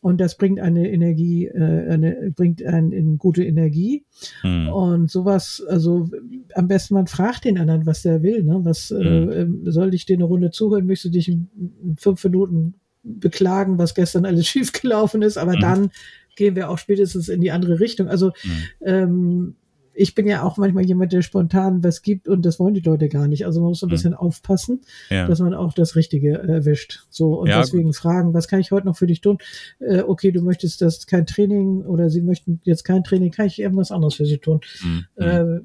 und 0.01 0.20
das 0.20 0.36
bringt 0.36 0.60
eine 0.60 0.91
Energie, 0.91 1.46
äh, 1.46 1.88
eine, 1.89 2.34
bringt 2.36 2.65
einen 2.65 2.91
in 2.91 3.17
gute 3.20 3.43
Energie. 3.43 4.03
Mhm. 4.43 4.70
Und 4.70 5.12
sowas, 5.12 5.63
also 5.67 6.10
am 6.55 6.67
besten 6.67 6.96
man 6.96 7.05
fragt 7.05 7.46
den 7.46 7.60
anderen, 7.60 7.86
was 7.86 8.01
der 8.01 8.24
will. 8.24 8.43
Ne? 8.43 8.62
Was 8.63 8.89
mhm. 8.89 9.00
äh, 9.00 9.41
ähm, 9.41 9.62
soll 9.65 9.93
ich 9.93 10.08
dir 10.08 10.15
eine 10.15 10.24
Runde 10.24 10.50
zuhören? 10.50 10.88
Möchtest 10.88 11.13
du 11.13 11.17
dich 11.20 11.29
in, 11.29 11.50
in 11.84 11.98
fünf 11.98 12.24
Minuten 12.24 12.74
beklagen, 13.03 13.77
was 13.77 13.93
gestern 13.93 14.25
alles 14.25 14.48
schiefgelaufen 14.48 15.22
ist? 15.22 15.38
Aber 15.38 15.55
mhm. 15.55 15.62
dann 15.62 15.91
gehen 16.36 16.55
wir 16.55 16.72
auch 16.72 16.79
spätestens 16.79 17.29
in 17.29 17.41
die 17.41 17.51
andere 17.51 17.79
Richtung. 17.79 18.08
Also 18.08 18.31
mhm. 18.43 18.63
ähm, 18.84 19.55
ich 19.93 20.15
bin 20.15 20.27
ja 20.27 20.43
auch 20.43 20.57
manchmal 20.57 20.86
jemand, 20.86 21.13
der 21.13 21.21
spontan 21.21 21.83
was 21.83 22.01
gibt 22.01 22.27
und 22.27 22.45
das 22.45 22.60
wollen 22.60 22.74
die 22.74 22.81
Leute 22.81 23.10
gar 23.10 23.27
nicht. 23.27 23.45
Also 23.45 23.62
man 23.62 23.69
muss 23.69 23.83
ein 23.83 23.89
hm. 23.89 23.91
bisschen 23.91 24.13
aufpassen, 24.13 24.81
ja. 25.10 25.27
dass 25.27 25.39
man 25.39 25.53
auch 25.53 25.74
das 25.74 25.95
Richtige 25.95 26.38
erwischt. 26.38 27.05
So 27.10 27.39
und 27.39 27.50
ja, 27.50 27.60
deswegen 27.60 27.88
gut. 27.88 27.95
fragen, 27.95 28.33
was 28.33 28.48
kann 28.48 28.60
ich 28.60 28.71
heute 28.71 28.88
noch 28.88 28.98
für 28.98 29.07
dich 29.07 29.21
tun? 29.21 29.38
Äh, 29.79 30.01
okay, 30.01 30.31
du 30.31 30.41
möchtest 30.41 30.81
das 30.81 31.07
kein 31.07 31.25
Training 31.25 31.81
oder 31.81 32.10
sie 32.10 32.21
möchten 32.21 32.62
jetzt 32.63 32.83
kein 32.83 33.03
Training, 33.03 33.31
kann 33.31 33.48
ich 33.48 33.60
irgendwas 33.60 33.91
anderes 33.91 34.15
für 34.15 34.25
sie 34.25 34.38
tun? 34.38 34.62
Mhm. 34.83 35.05
Äh, 35.15 35.60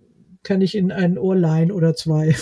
kann 0.47 0.61
ich 0.61 0.77
in 0.77 0.93
ein 0.93 1.19
Ohr 1.19 1.35
leihen 1.35 1.73
oder 1.73 1.95
zwei. 1.97 2.37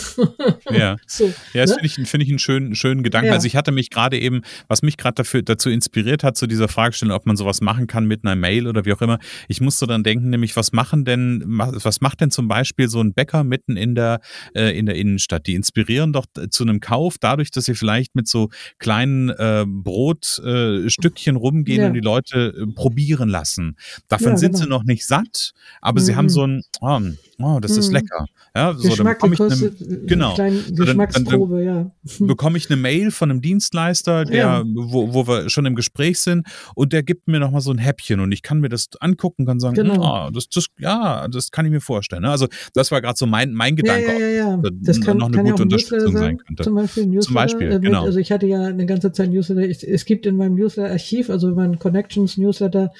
ja, 0.70 0.96
so, 1.06 1.32
ja 1.54 1.62
das 1.62 1.70
ne? 1.70 1.76
finde 1.76 1.86
ich, 1.86 2.08
find 2.08 2.22
ich 2.22 2.28
einen 2.28 2.38
schönen, 2.38 2.74
schönen 2.74 3.02
Gedanken. 3.02 3.28
Ja. 3.28 3.32
Also 3.32 3.46
ich 3.46 3.56
hatte 3.56 3.72
mich 3.72 3.88
gerade 3.88 4.18
eben, 4.18 4.42
was 4.68 4.82
mich 4.82 4.98
gerade 4.98 5.14
dafür 5.14 5.42
dazu 5.42 5.70
inspiriert 5.70 6.22
hat, 6.22 6.36
zu 6.36 6.46
dieser 6.46 6.68
Fragestellung, 6.68 7.16
ob 7.16 7.24
man 7.24 7.36
sowas 7.36 7.62
machen 7.62 7.86
kann 7.86 8.04
mit 8.04 8.24
einer 8.24 8.36
Mail 8.36 8.66
oder 8.66 8.84
wie 8.84 8.92
auch 8.92 9.00
immer. 9.00 9.18
Ich 9.48 9.62
musste 9.62 9.86
dann 9.86 10.02
denken, 10.02 10.28
nämlich, 10.28 10.54
was 10.54 10.72
machen 10.72 11.06
denn, 11.06 11.42
was 11.46 12.02
macht 12.02 12.20
denn 12.20 12.30
zum 12.30 12.46
Beispiel 12.46 12.88
so 12.88 13.00
ein 13.00 13.14
Bäcker 13.14 13.42
mitten 13.42 13.78
in 13.78 13.94
der, 13.94 14.20
äh, 14.54 14.78
in 14.78 14.84
der 14.84 14.96
Innenstadt? 14.96 15.46
Die 15.46 15.54
inspirieren 15.54 16.12
doch 16.12 16.26
zu 16.50 16.62
einem 16.62 16.80
Kauf 16.80 17.16
dadurch, 17.18 17.50
dass 17.52 17.64
sie 17.64 17.74
vielleicht 17.74 18.14
mit 18.14 18.28
so 18.28 18.50
kleinen 18.78 19.30
äh, 19.30 19.64
Brotstückchen 19.66 21.36
äh, 21.36 21.38
rumgehen 21.38 21.80
ja. 21.80 21.86
und 21.86 21.94
die 21.94 22.00
Leute 22.00 22.54
äh, 22.54 22.66
probieren 22.66 23.30
lassen. 23.30 23.76
Davon 24.08 24.32
ja, 24.32 24.36
sind 24.36 24.52
genau. 24.52 24.64
sie 24.64 24.68
noch 24.68 24.84
nicht 24.84 25.06
satt, 25.06 25.52
aber 25.80 26.00
mhm. 26.00 26.04
sie 26.04 26.16
haben 26.16 26.28
so 26.28 26.46
ein, 26.46 26.62
oh, 26.84 27.00
oh 27.42 27.58
das 27.60 27.76
ist 27.76 27.92
lecker. 27.92 28.26
Ja, 28.56 28.72
so, 28.74 28.88
Geschmack 28.88 29.18
dann 29.18 29.30
bekomme 29.30 29.52
ich 29.52 29.62
eine, 29.62 30.06
genau. 30.06 30.36
Geschmacksprobe, 30.70 31.64
ja. 31.64 31.90
bekomme 32.20 32.56
ich 32.56 32.70
eine 32.70 32.80
Mail 32.80 33.10
von 33.10 33.30
einem 33.30 33.40
Dienstleister, 33.40 34.24
der, 34.24 34.36
ja. 34.36 34.64
wo, 34.64 35.12
wo 35.12 35.26
wir 35.26 35.50
schon 35.50 35.66
im 35.66 35.74
Gespräch 35.74 36.20
sind, 36.20 36.46
und 36.76 36.92
der 36.92 37.02
gibt 37.02 37.26
mir 37.26 37.40
nochmal 37.40 37.60
so 37.62 37.72
ein 37.72 37.78
Häppchen 37.78 38.20
und 38.20 38.30
ich 38.32 38.42
kann 38.42 38.60
mir 38.60 38.68
das 38.68 38.88
angucken, 39.00 39.44
kann 39.44 39.58
sagen, 39.58 39.74
genau. 39.74 40.26
oh, 40.26 40.30
das, 40.30 40.48
das, 40.48 40.66
ja, 40.78 41.26
das 41.28 41.50
kann 41.50 41.66
ich 41.66 41.72
mir 41.72 41.80
vorstellen. 41.80 42.22
Ne? 42.22 42.30
Also 42.30 42.46
das 42.74 42.92
war 42.92 43.00
gerade 43.00 43.16
so 43.16 43.26
mein, 43.26 43.54
mein 43.54 43.74
Gedanke, 43.74 44.12
ja, 44.12 44.28
ja, 44.28 44.56
ja, 44.56 44.62
das 44.72 45.00
kann, 45.00 45.18
noch 45.18 45.26
eine 45.26 45.38
kann 45.38 45.46
gute 45.46 45.62
Unterstützung 45.64 46.12
sein, 46.12 46.22
sein, 46.22 46.38
könnte. 46.38 46.62
Zum 46.62 46.74
Beispiel 46.76 47.06
Newsletter. 47.06 47.26
Zum 47.26 47.34
Beispiel, 47.34 47.72
äh, 47.72 47.80
genau. 47.80 48.04
Also 48.04 48.18
ich 48.20 48.30
hatte 48.30 48.46
ja 48.46 48.62
eine 48.62 48.86
ganze 48.86 49.10
Zeit 49.10 49.30
Newsletter. 49.30 49.62
Ich, 49.62 49.82
es 49.82 50.04
gibt 50.04 50.26
in 50.26 50.36
meinem 50.36 50.54
Newsletter-Archiv, 50.54 51.30
also 51.30 51.54
mein 51.54 51.78
Connections 51.78 52.36
Newsletter 52.36 52.92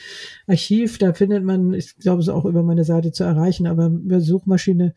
Archiv, 0.46 0.98
da 0.98 1.12
findet 1.12 1.44
man, 1.44 1.72
ich 1.74 1.96
glaube, 1.96 2.20
es 2.20 2.26
ist 2.26 2.34
auch 2.34 2.44
über 2.44 2.62
meine 2.62 2.84
Seite 2.84 3.12
zu 3.12 3.24
erreichen, 3.24 3.66
aber 3.78 3.86
über 3.86 4.20
Suchmaschine 4.20 4.94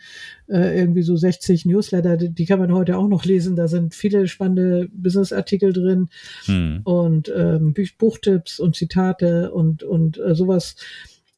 äh, 0.48 0.80
irgendwie 0.80 1.02
so 1.02 1.16
60 1.16 1.66
Newsletter, 1.66 2.18
die, 2.18 2.30
die, 2.30 2.46
kann 2.46 2.60
man 2.60 2.74
heute 2.74 2.98
auch 2.98 3.08
noch 3.08 3.26
lesen. 3.26 3.56
Da 3.56 3.68
sind 3.68 3.96
viele 3.96 4.28
spannende 4.28 4.90
Businessartikel 4.94 5.74
drin 5.74 6.10
hm. 6.46 6.82
und 6.84 7.32
ähm, 7.36 7.74
Buchtipps 7.98 8.60
und 8.60 8.76
Zitate 8.76 9.52
und, 9.52 9.84
und 9.84 10.18
äh, 10.20 10.36
sowas 10.36 10.76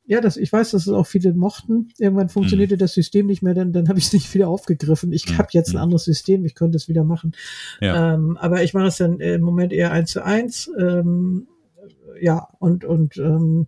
ja, 0.09 0.21
das, 0.21 0.37
ich 0.37 0.51
weiß, 0.51 0.71
dass 0.71 0.87
es 0.87 0.91
auch 0.91 1.05
viele 1.05 1.35
mochten. 1.35 1.89
Irgendwann 1.99 2.29
funktionierte 2.29 2.73
mhm. 2.73 2.79
das 2.79 2.95
System 2.95 3.27
nicht 3.27 3.43
mehr, 3.43 3.53
dann, 3.53 3.73
dann 3.73 3.89
habe 3.89 3.99
ich 3.99 4.05
es 4.05 4.13
nicht 4.13 4.33
wieder 4.33 4.47
aufgegriffen. 4.47 5.13
Ich 5.13 5.29
mhm. 5.29 5.37
habe 5.37 5.49
jetzt 5.51 5.69
ein 5.69 5.75
mhm. 5.75 5.83
anderes 5.83 6.03
System, 6.03 6.45
ich 6.45 6.55
könnte 6.55 6.77
es 6.77 6.89
wieder 6.89 7.03
machen. 7.03 7.33
Ja. 7.79 8.15
Ähm, 8.15 8.35
aber 8.35 8.63
ich 8.63 8.73
mache 8.73 8.87
es 8.87 8.97
dann 8.97 9.19
im 9.19 9.41
Moment 9.41 9.71
eher 9.71 9.91
eins 9.91 10.09
zu 10.09 10.25
eins. 10.25 10.71
Ähm, 10.79 11.45
ja, 12.19 12.47
und, 12.57 12.85
und 12.85 13.17
ähm, 13.17 13.67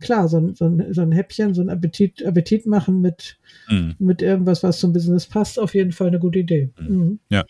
klar, 0.00 0.28
so 0.28 0.38
ein, 0.38 0.54
so, 0.54 0.66
ein, 0.66 0.92
so 0.92 1.02
ein 1.02 1.12
Häppchen, 1.12 1.54
so 1.54 1.62
ein 1.62 1.70
Appetit, 1.70 2.24
Appetit 2.24 2.66
machen 2.66 3.00
mit, 3.00 3.37
mhm. 3.68 3.94
mit 3.98 4.22
irgendwas, 4.22 4.62
was 4.62 4.78
zum 4.80 4.92
Business 4.92 5.26
passt, 5.26 5.58
auf 5.58 5.74
jeden 5.74 5.92
Fall 5.92 6.08
eine 6.08 6.18
gute 6.18 6.40
Idee. 6.40 6.70
Mhm. 6.78 6.96
mhm. 6.96 7.20
Ja. 7.28 7.44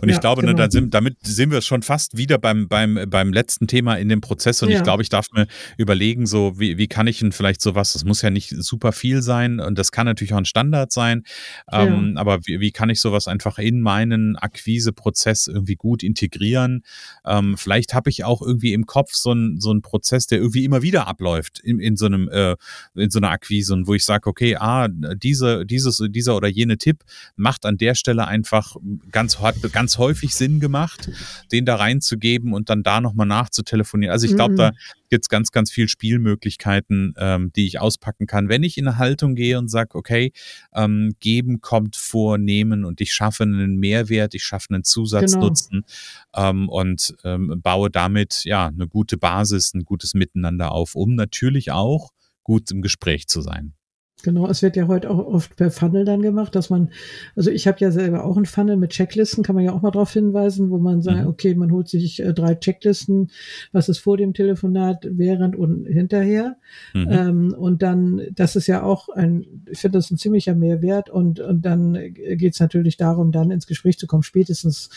und 0.00 0.08
ich 0.08 0.14
ja, 0.14 0.20
glaube, 0.20 0.42
ne, 0.42 0.52
genau. 0.52 0.64
ne, 0.64 0.70
sind, 0.70 0.94
damit 0.94 1.16
sind 1.22 1.50
wir 1.50 1.62
schon 1.62 1.82
fast 1.82 2.16
wieder 2.16 2.38
beim, 2.38 2.68
beim, 2.68 2.98
beim 3.08 3.32
letzten 3.32 3.66
Thema 3.66 3.96
in 3.96 4.08
dem 4.08 4.20
Prozess 4.20 4.62
und 4.62 4.70
ja. 4.70 4.78
ich 4.78 4.82
glaube, 4.82 5.02
ich 5.02 5.08
darf 5.08 5.26
mir 5.32 5.46
überlegen, 5.78 6.26
so 6.26 6.58
wie, 6.58 6.78
wie 6.78 6.88
kann 6.88 7.06
ich 7.06 7.20
denn 7.20 7.32
vielleicht 7.32 7.60
sowas, 7.60 7.92
das 7.92 8.04
muss 8.04 8.22
ja 8.22 8.30
nicht 8.30 8.50
super 8.50 8.92
viel 8.92 9.22
sein 9.22 9.60
und 9.60 9.78
das 9.78 9.92
kann 9.92 10.06
natürlich 10.06 10.32
auch 10.34 10.38
ein 10.38 10.44
Standard 10.44 10.92
sein, 10.92 11.22
ähm, 11.70 12.12
ja. 12.14 12.20
aber 12.20 12.40
wie, 12.46 12.60
wie 12.60 12.72
kann 12.72 12.90
ich 12.90 13.00
sowas 13.00 13.28
einfach 13.28 13.58
in 13.58 13.80
meinen 13.80 14.36
Akquiseprozess 14.36 15.46
irgendwie 15.46 15.76
gut 15.76 16.02
integrieren? 16.02 16.82
Ähm, 17.24 17.56
vielleicht 17.56 17.94
habe 17.94 18.10
ich 18.10 18.24
auch 18.24 18.42
irgendwie 18.42 18.72
im 18.72 18.86
Kopf 18.86 19.14
so 19.14 19.30
einen 19.30 19.60
so 19.60 19.70
einen 19.70 19.82
Prozess, 19.82 20.26
der 20.26 20.38
irgendwie 20.38 20.64
immer 20.64 20.82
wieder 20.82 21.06
abläuft, 21.06 21.60
in, 21.60 21.78
in 21.80 21.96
so 21.96 22.06
einem, 22.06 22.28
äh, 22.28 22.56
in 22.94 23.10
so 23.10 23.18
einer 23.18 23.30
Akquise 23.30 23.72
und 23.72 23.86
wo 23.86 23.94
ich 23.94 24.04
sage, 24.04 24.28
okay, 24.28 24.56
ah, 24.56 24.88
diese, 25.32 25.64
dieses, 25.64 26.02
dieser 26.10 26.36
oder 26.36 26.48
jene 26.48 26.76
Tipp 26.76 27.04
macht 27.36 27.64
an 27.64 27.78
der 27.78 27.94
Stelle 27.94 28.26
einfach 28.26 28.76
ganz, 29.10 29.40
hat 29.40 29.56
ganz 29.72 29.96
häufig 29.96 30.34
Sinn 30.34 30.60
gemacht, 30.60 31.10
den 31.50 31.64
da 31.64 31.76
reinzugeben 31.76 32.52
und 32.52 32.68
dann 32.68 32.82
da 32.82 33.00
nochmal 33.00 33.26
nachzutelefonieren. 33.26 34.12
Also 34.12 34.26
ich 34.26 34.34
glaube, 34.34 34.52
mhm. 34.52 34.56
da 34.58 34.72
gibt 35.08 35.24
es 35.24 35.28
ganz, 35.30 35.50
ganz 35.50 35.70
viel 35.70 35.88
Spielmöglichkeiten, 35.88 37.14
ähm, 37.16 37.50
die 37.56 37.66
ich 37.66 37.80
auspacken 37.80 38.26
kann. 38.26 38.50
Wenn 38.50 38.62
ich 38.62 38.76
in 38.76 38.86
eine 38.86 38.98
Haltung 38.98 39.34
gehe 39.34 39.58
und 39.58 39.68
sage, 39.68 39.94
okay, 39.94 40.32
ähm, 40.74 41.14
geben 41.18 41.62
kommt 41.62 41.96
vor 41.96 42.36
nehmen 42.36 42.84
und 42.84 43.00
ich 43.00 43.14
schaffe 43.14 43.44
einen 43.44 43.76
Mehrwert, 43.76 44.34
ich 44.34 44.44
schaffe 44.44 44.74
einen 44.74 44.84
Zusatznutzen 44.84 45.84
genau. 46.32 46.50
ähm, 46.50 46.68
und 46.68 47.14
ähm, 47.24 47.60
baue 47.62 47.90
damit 47.90 48.44
ja 48.44 48.66
eine 48.66 48.86
gute 48.86 49.16
Basis, 49.16 49.72
ein 49.72 49.84
gutes 49.84 50.12
Miteinander 50.12 50.72
auf, 50.72 50.94
um 50.94 51.14
natürlich 51.14 51.70
auch 51.72 52.10
gut 52.42 52.70
im 52.70 52.82
Gespräch 52.82 53.28
zu 53.28 53.40
sein. 53.40 53.74
Genau, 54.22 54.48
es 54.48 54.62
wird 54.62 54.76
ja 54.76 54.88
heute 54.88 55.10
auch 55.10 55.18
oft 55.18 55.56
per 55.56 55.70
Funnel 55.70 56.04
dann 56.04 56.22
gemacht, 56.22 56.54
dass 56.54 56.70
man, 56.70 56.90
also 57.36 57.50
ich 57.50 57.66
habe 57.66 57.78
ja 57.80 57.90
selber 57.90 58.24
auch 58.24 58.36
ein 58.36 58.46
Funnel 58.46 58.76
mit 58.76 58.90
Checklisten, 58.90 59.42
kann 59.42 59.54
man 59.54 59.64
ja 59.64 59.72
auch 59.72 59.82
mal 59.82 59.90
darauf 59.90 60.12
hinweisen, 60.12 60.70
wo 60.70 60.78
man 60.78 61.02
sagt, 61.02 61.22
mhm. 61.22 61.26
okay, 61.26 61.54
man 61.54 61.72
holt 61.72 61.88
sich 61.88 62.20
äh, 62.20 62.32
drei 62.32 62.54
Checklisten, 62.54 63.30
was 63.72 63.88
ist 63.88 63.98
vor 63.98 64.16
dem 64.16 64.34
Telefonat, 64.34 65.06
während 65.10 65.56
und 65.56 65.86
hinterher. 65.86 66.56
Mhm. 66.94 67.08
Ähm, 67.10 67.54
und 67.58 67.82
dann, 67.82 68.22
das 68.34 68.56
ist 68.56 68.66
ja 68.66 68.82
auch 68.82 69.08
ein, 69.08 69.44
ich 69.70 69.78
finde 69.78 69.98
das 69.98 70.10
ein 70.10 70.18
ziemlicher 70.18 70.54
Mehrwert 70.54 71.10
und, 71.10 71.40
und 71.40 71.62
dann 71.62 71.98
geht 72.14 72.54
es 72.54 72.60
natürlich 72.60 72.96
darum, 72.96 73.32
dann 73.32 73.50
ins 73.50 73.66
Gespräch 73.66 73.98
zu 73.98 74.06
kommen, 74.06 74.22
spätestens 74.22 74.90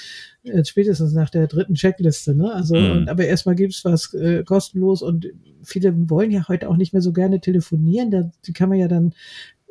äh, 0.45 0.63
spätestens 0.63 1.13
nach 1.13 1.29
der 1.29 1.47
dritten 1.47 1.73
Checkliste. 1.73 2.35
Ne? 2.35 2.53
Also, 2.53 2.75
mhm. 2.75 2.91
und, 2.91 3.09
aber 3.09 3.25
erstmal 3.25 3.55
gibt's 3.55 3.83
was 3.83 4.13
äh, 4.13 4.43
kostenlos 4.43 5.01
und 5.01 5.27
viele 5.63 6.09
wollen 6.09 6.29
ja 6.29 6.47
heute 6.47 6.69
auch 6.69 6.77
nicht 6.77 6.93
mehr 6.93 7.01
so 7.01 7.11
gerne 7.11 7.39
telefonieren. 7.39 8.11
Da 8.11 8.29
die 8.45 8.53
kann 8.53 8.69
man 8.69 8.77
ja 8.77 8.87
dann 8.87 9.13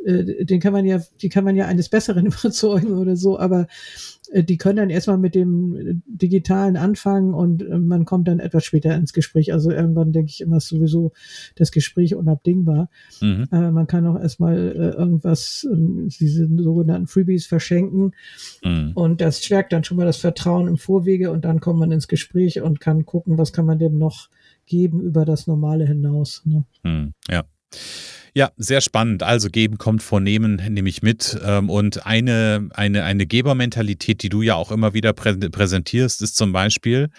den 0.06 0.60
kann 0.60 0.72
man 0.72 0.84
ja, 0.84 1.00
die 1.22 1.28
kann 1.28 1.44
man 1.44 1.56
ja 1.56 1.66
eines 1.66 1.88
Besseren 1.88 2.26
überzeugen 2.26 2.98
oder 2.98 3.16
so, 3.16 3.38
aber 3.38 3.66
äh, 4.32 4.44
die 4.44 4.58
können 4.58 4.76
dann 4.76 4.90
erstmal 4.90 5.16
mit 5.16 5.34
dem 5.34 5.76
äh, 5.76 5.94
Digitalen 6.06 6.76
anfangen 6.76 7.32
und 7.32 7.66
man 7.68 8.04
kommt 8.04 8.28
dann 8.28 8.38
etwas 8.38 8.64
später 8.64 8.94
ins 8.94 9.12
Gespräch. 9.12 9.52
Also 9.52 9.70
irgendwann 9.70 10.12
denke 10.12 10.30
ich 10.30 10.40
immer 10.42 10.58
ist 10.58 10.68
sowieso 10.68 11.12
das 11.56 11.72
Gespräch 11.72 12.14
unabdingbar. 12.14 12.90
Mhm. 13.20 13.46
Aber 13.50 13.70
man 13.70 13.86
kann 13.86 14.06
auch 14.06 14.20
erstmal 14.20 14.56
irgendwas, 14.72 15.66
diese 15.70 16.48
sogenannten 16.54 17.06
Freebies 17.06 17.46
verschenken 17.46 18.12
mhm. 18.62 18.92
und 18.94 19.20
das 19.20 19.42
stärkt 19.42 19.72
dann 19.72 19.84
schon 19.84 19.96
mal 19.96 20.06
das 20.06 20.18
Vertrauen 20.18 20.68
im 20.68 20.76
Vorwege 20.76 21.30
und 21.30 21.44
dann 21.44 21.60
kommt 21.60 21.78
man 21.78 21.92
ins 21.92 22.08
Gespräch 22.08 22.60
und 22.60 22.80
kann 22.80 23.06
gucken, 23.06 23.38
was 23.38 23.52
kann 23.52 23.64
man 23.64 23.78
dem 23.78 23.98
noch 23.98 24.28
geben 24.66 25.00
über 25.00 25.24
das 25.24 25.46
Normale 25.46 25.86
hinaus. 25.86 26.42
Ne? 26.44 26.64
Mhm. 26.82 27.14
Ja. 27.28 27.44
Ja, 28.36 28.50
sehr 28.56 28.80
spannend. 28.80 29.22
Also 29.22 29.48
geben 29.48 29.78
kommt 29.78 30.02
vor 30.02 30.20
nehmen, 30.20 30.56
nehme 30.68 30.88
ich 30.88 31.02
mit. 31.02 31.38
Ähm, 31.44 31.70
und 31.70 32.04
eine, 32.04 32.68
eine, 32.74 33.04
eine 33.04 33.26
Gebermentalität, 33.26 34.22
die 34.22 34.28
du 34.28 34.42
ja 34.42 34.56
auch 34.56 34.72
immer 34.72 34.92
wieder 34.92 35.12
präsentierst, 35.12 36.20
ist 36.20 36.36
zum 36.36 36.52
Beispiel, 36.52 37.10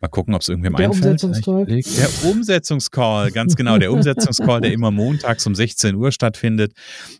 Mal 0.00 0.08
gucken, 0.08 0.34
ob 0.34 0.42
es 0.42 0.48
irgendwem 0.48 0.74
der 0.76 0.86
einfällt. 0.86 1.22
Umsetzungscall. 1.22 1.66
Der 1.66 2.30
Umsetzungscall, 2.30 3.30
ganz 3.30 3.56
genau. 3.56 3.78
Der 3.78 3.92
Umsetzungscall, 3.92 4.60
der 4.60 4.72
immer 4.72 4.90
montags 4.90 5.46
um 5.46 5.54
16 5.54 5.94
Uhr 5.94 6.12
stattfindet. 6.12 6.74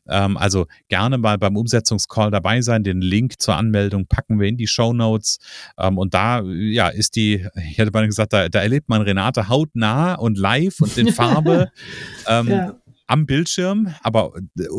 Ähm, 0.06 0.37
also 0.37 0.66
gerne 0.88 1.16
mal 1.16 1.38
beim 1.38 1.56
Umsetzungscall 1.56 2.30
dabei 2.30 2.61
sein. 2.61 2.85
Den 2.85 3.00
Link 3.00 3.40
zur 3.40 3.56
Anmeldung 3.56 4.06
packen 4.06 4.38
wir 4.38 4.48
in 4.48 4.59
die 4.59 4.66
Show 4.66 4.92
Notes. 4.92 5.38
Ähm, 5.78 5.96
und 5.96 6.12
da, 6.12 6.42
ja, 6.42 6.88
ist 6.88 7.16
die, 7.16 7.46
ich 7.70 7.78
hätte 7.78 7.92
mal 7.92 8.06
gesagt, 8.06 8.35
da, 8.35 8.48
da 8.50 8.61
erlebt 8.61 8.88
man 8.88 9.00
Renate 9.00 9.48
hautnah 9.48 10.14
und 10.14 10.37
live 10.37 10.80
und 10.80 10.96
in 10.98 11.12
Farbe. 11.12 11.70
ähm, 12.28 12.48
ja 12.48 12.76
am 13.07 13.27
Bildschirm, 13.27 13.95
aber, 14.03 14.33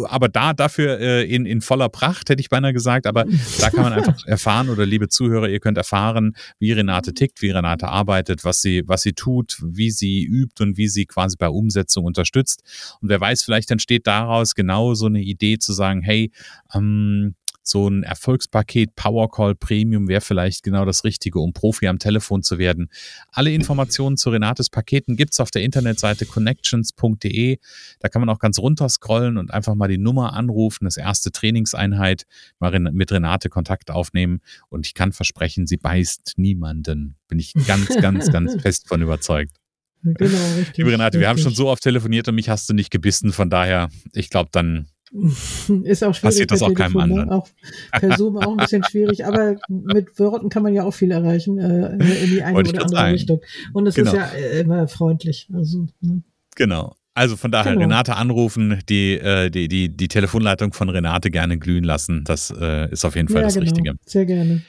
aber 0.08 0.28
da 0.28 0.54
dafür 0.54 1.00
äh, 1.00 1.24
in, 1.24 1.46
in 1.46 1.62
voller 1.62 1.90
Pracht, 1.90 2.30
hätte 2.30 2.42
ich 2.42 2.50
beinahe 2.50 2.74
gesagt. 2.74 3.08
Aber 3.08 3.26
da 3.60 3.70
kann 3.70 3.84
man 3.84 3.94
einfach 3.94 4.16
erfahren 4.26 4.70
oder 4.70 4.86
liebe 4.86 5.08
Zuhörer, 5.08 5.48
ihr 5.48 5.60
könnt 5.60 5.78
erfahren, 5.78 6.36
wie 6.60 6.74
Renate 6.74 7.13
tickt, 7.13 7.42
wie 7.42 7.52
Renate 7.52 7.88
arbeitet, 7.88 8.44
was 8.44 8.62
sie, 8.62 8.84
was 8.86 9.02
sie 9.02 9.13
tut, 9.13 9.58
wie 9.63 9.92
sie 9.92 10.24
übt 10.24 10.62
und 10.62 10.78
wie 10.78 10.90
sie 10.90 11.06
quasi 11.06 11.38
bei 11.38 11.48
Umsetzung 11.48 12.06
unterstützt. 12.06 12.63
Und 13.02 13.10
wer 13.10 13.22
weiß, 13.22 13.44
vielleicht 13.44 13.72
entsteht 13.72 14.08
daraus 14.08 14.56
genau 14.56 14.94
so 14.94 15.06
eine 15.06 15.22
Idee 15.22 15.58
zu 15.58 15.74
sagen, 15.74 16.02
hey, 16.02 16.32
ähm, 16.74 17.36
so 17.67 17.89
ein 17.89 18.03
Erfolgspaket 18.03 18.95
Powercall 18.95 19.56
Premium 19.56 20.08
wäre 20.08 20.21
vielleicht 20.21 20.63
genau 20.63 20.86
das 20.86 21.03
Richtige, 21.03 21.39
um 21.39 21.53
Profi 21.53 21.88
am 21.88 21.99
Telefon 21.99 22.43
zu 22.43 22.58
werden. 22.58 22.89
Alle 23.32 23.51
Informationen 23.51 24.17
zu 24.17 24.30
Renates 24.30 24.69
Paketen 24.69 25.15
gibt 25.15 25.34
es 25.34 25.39
auf 25.39 25.51
der 25.51 25.63
Internetseite 25.63 26.25
connections.de. 26.25 27.58
Da 27.99 28.10
kann 28.10 28.21
man 28.21 28.30
auch 28.30 28.39
ganz 28.39 28.60
runter 28.60 28.89
scrollen 28.89 29.38
und 29.38 29.53
einfach 29.53 29.75
mal 29.75 29.88
die 29.88 29.97
Nummer 29.97 30.34
anrufen, 30.34 30.86
das 30.86 30.97
erste 30.97 31.32
Trainingseinheit, 31.32 32.25
mal 32.60 32.77
mit 32.80 33.12
Renate 33.12 33.49
Kontakt 33.49 33.91
aufnehmen. 33.91 34.41
Und 34.69 34.86
ich 34.86 34.93
kann 34.93 35.12
versprechen, 35.12 35.67
sie 35.67 35.77
beißt 35.77 36.34
niemanden. 36.38 37.15
Bin 37.27 37.39
ich 37.39 37.53
ganz, 37.65 37.88
ganz, 38.01 38.32
ganz 38.32 38.56
fest 38.62 38.88
von 38.88 39.01
überzeugt. 39.01 39.58
Genau, 40.03 40.38
richtig. 40.58 40.77
Liebe 40.77 40.91
Renate, 40.91 41.17
richtig. 41.17 41.21
wir 41.21 41.30
haben 41.30 41.39
schon 41.39 41.56
so 41.56 41.69
oft 41.69 41.82
telefoniert 41.84 42.27
und 42.27 42.36
mich 42.36 42.49
hast 42.49 42.69
du 42.69 42.73
nicht 42.73 42.91
gebissen. 42.91 43.34
Von 43.34 43.49
daher, 43.49 43.89
ich 44.13 44.30
glaube, 44.30 44.49
dann 44.51 44.88
Ist 45.84 46.04
auch 46.04 46.13
schwierig. 46.13 46.22
Passiert 46.22 46.52
das 46.52 46.62
auch 46.62 46.74
keinem 46.74 46.93
ne? 46.93 47.04
anderen. 47.04 47.30
Auch 47.30 47.48
per 47.91 48.17
Zoom 48.17 48.38
auch 48.38 48.52
ein 48.52 48.58
bisschen 48.58 48.84
schwierig, 48.84 49.26
aber 49.26 49.56
mit 49.70 50.17
Worten 50.20 50.50
kann 50.50 50.63
man 50.63 50.74
ja 50.74 50.84
auch 50.84 50.93
viel 50.93 51.12
erreichen, 51.12 51.58
äh, 51.60 51.93
in 51.93 52.30
die 52.30 52.43
eine 52.43 52.60
oder 52.60 52.70
andere 52.70 52.89
sagen. 52.89 53.12
Richtung. 53.13 53.41
Und 53.74 53.88
es 53.88 53.96
genau. 53.96 54.12
ist 54.12 54.17
ja 54.17 54.28
äh, 54.28 54.60
immer 54.62 54.88
freundlich. 54.88 55.48
Also, 55.54 55.88
ne? 56.02 56.24
Genau. 56.56 56.96
Also 57.17 57.36
von 57.36 57.50
daher 57.50 57.72
genau. 57.72 57.86
Renate 57.86 58.15
anrufen, 58.15 58.80
die, 58.89 59.13
äh, 59.13 59.50
die, 59.50 59.67
die, 59.67 59.89
die 59.89 60.08
Telefonleitung 60.08 60.72
von 60.72 60.88
Renate 60.88 61.32
gerne 61.32 61.58
glühen 61.58 61.84
lassen. 61.84 62.24
Das 62.26 62.54
äh, 62.56 62.91
ist 62.91 63.06
auf 63.06 63.15
jeden 63.15 63.28
Fall 63.28 63.41
ja, 63.41 63.48
das 63.48 63.56
genau. 63.56 63.65
Richtige. 63.65 63.96
Sehr 64.06 64.28
gerne. 64.28 64.62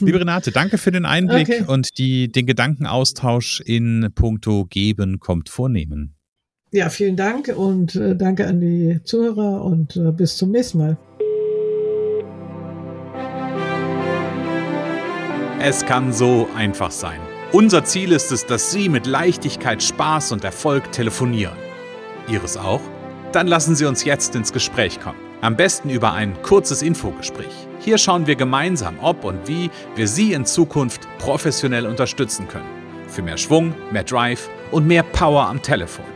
Liebe 0.00 0.20
Renate, 0.20 0.52
danke 0.52 0.76
für 0.76 0.92
den 0.92 1.06
Einblick 1.06 1.48
okay. 1.48 1.64
und 1.66 1.96
die, 1.96 2.30
den 2.30 2.44
Gedankenaustausch 2.44 3.62
in 3.64 4.10
puncto 4.14 4.66
Geben 4.66 5.20
kommt 5.20 5.48
vornehmen. 5.48 6.15
Ja, 6.76 6.90
vielen 6.90 7.16
Dank 7.16 7.48
und 7.56 7.96
äh, 7.96 8.14
danke 8.14 8.46
an 8.46 8.60
die 8.60 9.00
Zuhörer 9.02 9.64
und 9.64 9.96
äh, 9.96 10.12
bis 10.12 10.36
zum 10.36 10.50
nächsten 10.50 10.76
Mal. 10.76 10.98
Es 15.58 15.86
kann 15.86 16.12
so 16.12 16.46
einfach 16.54 16.90
sein. 16.90 17.18
Unser 17.52 17.84
Ziel 17.84 18.12
ist 18.12 18.30
es, 18.30 18.44
dass 18.44 18.72
Sie 18.72 18.90
mit 18.90 19.06
Leichtigkeit, 19.06 19.82
Spaß 19.82 20.32
und 20.32 20.44
Erfolg 20.44 20.92
telefonieren. 20.92 21.56
Ihres 22.28 22.58
auch? 22.58 22.82
Dann 23.32 23.46
lassen 23.46 23.74
Sie 23.74 23.86
uns 23.86 24.04
jetzt 24.04 24.36
ins 24.36 24.52
Gespräch 24.52 25.00
kommen. 25.00 25.18
Am 25.40 25.56
besten 25.56 25.88
über 25.88 26.12
ein 26.12 26.34
kurzes 26.42 26.82
Infogespräch. 26.82 27.54
Hier 27.80 27.96
schauen 27.96 28.26
wir 28.26 28.36
gemeinsam, 28.36 28.98
ob 29.00 29.24
und 29.24 29.48
wie 29.48 29.70
wir 29.94 30.06
Sie 30.06 30.34
in 30.34 30.44
Zukunft 30.44 31.08
professionell 31.20 31.86
unterstützen 31.86 32.46
können. 32.48 32.68
Für 33.08 33.22
mehr 33.22 33.38
Schwung, 33.38 33.72
mehr 33.92 34.04
Drive 34.04 34.50
und 34.72 34.86
mehr 34.86 35.04
Power 35.04 35.46
am 35.46 35.62
Telefon. 35.62 36.15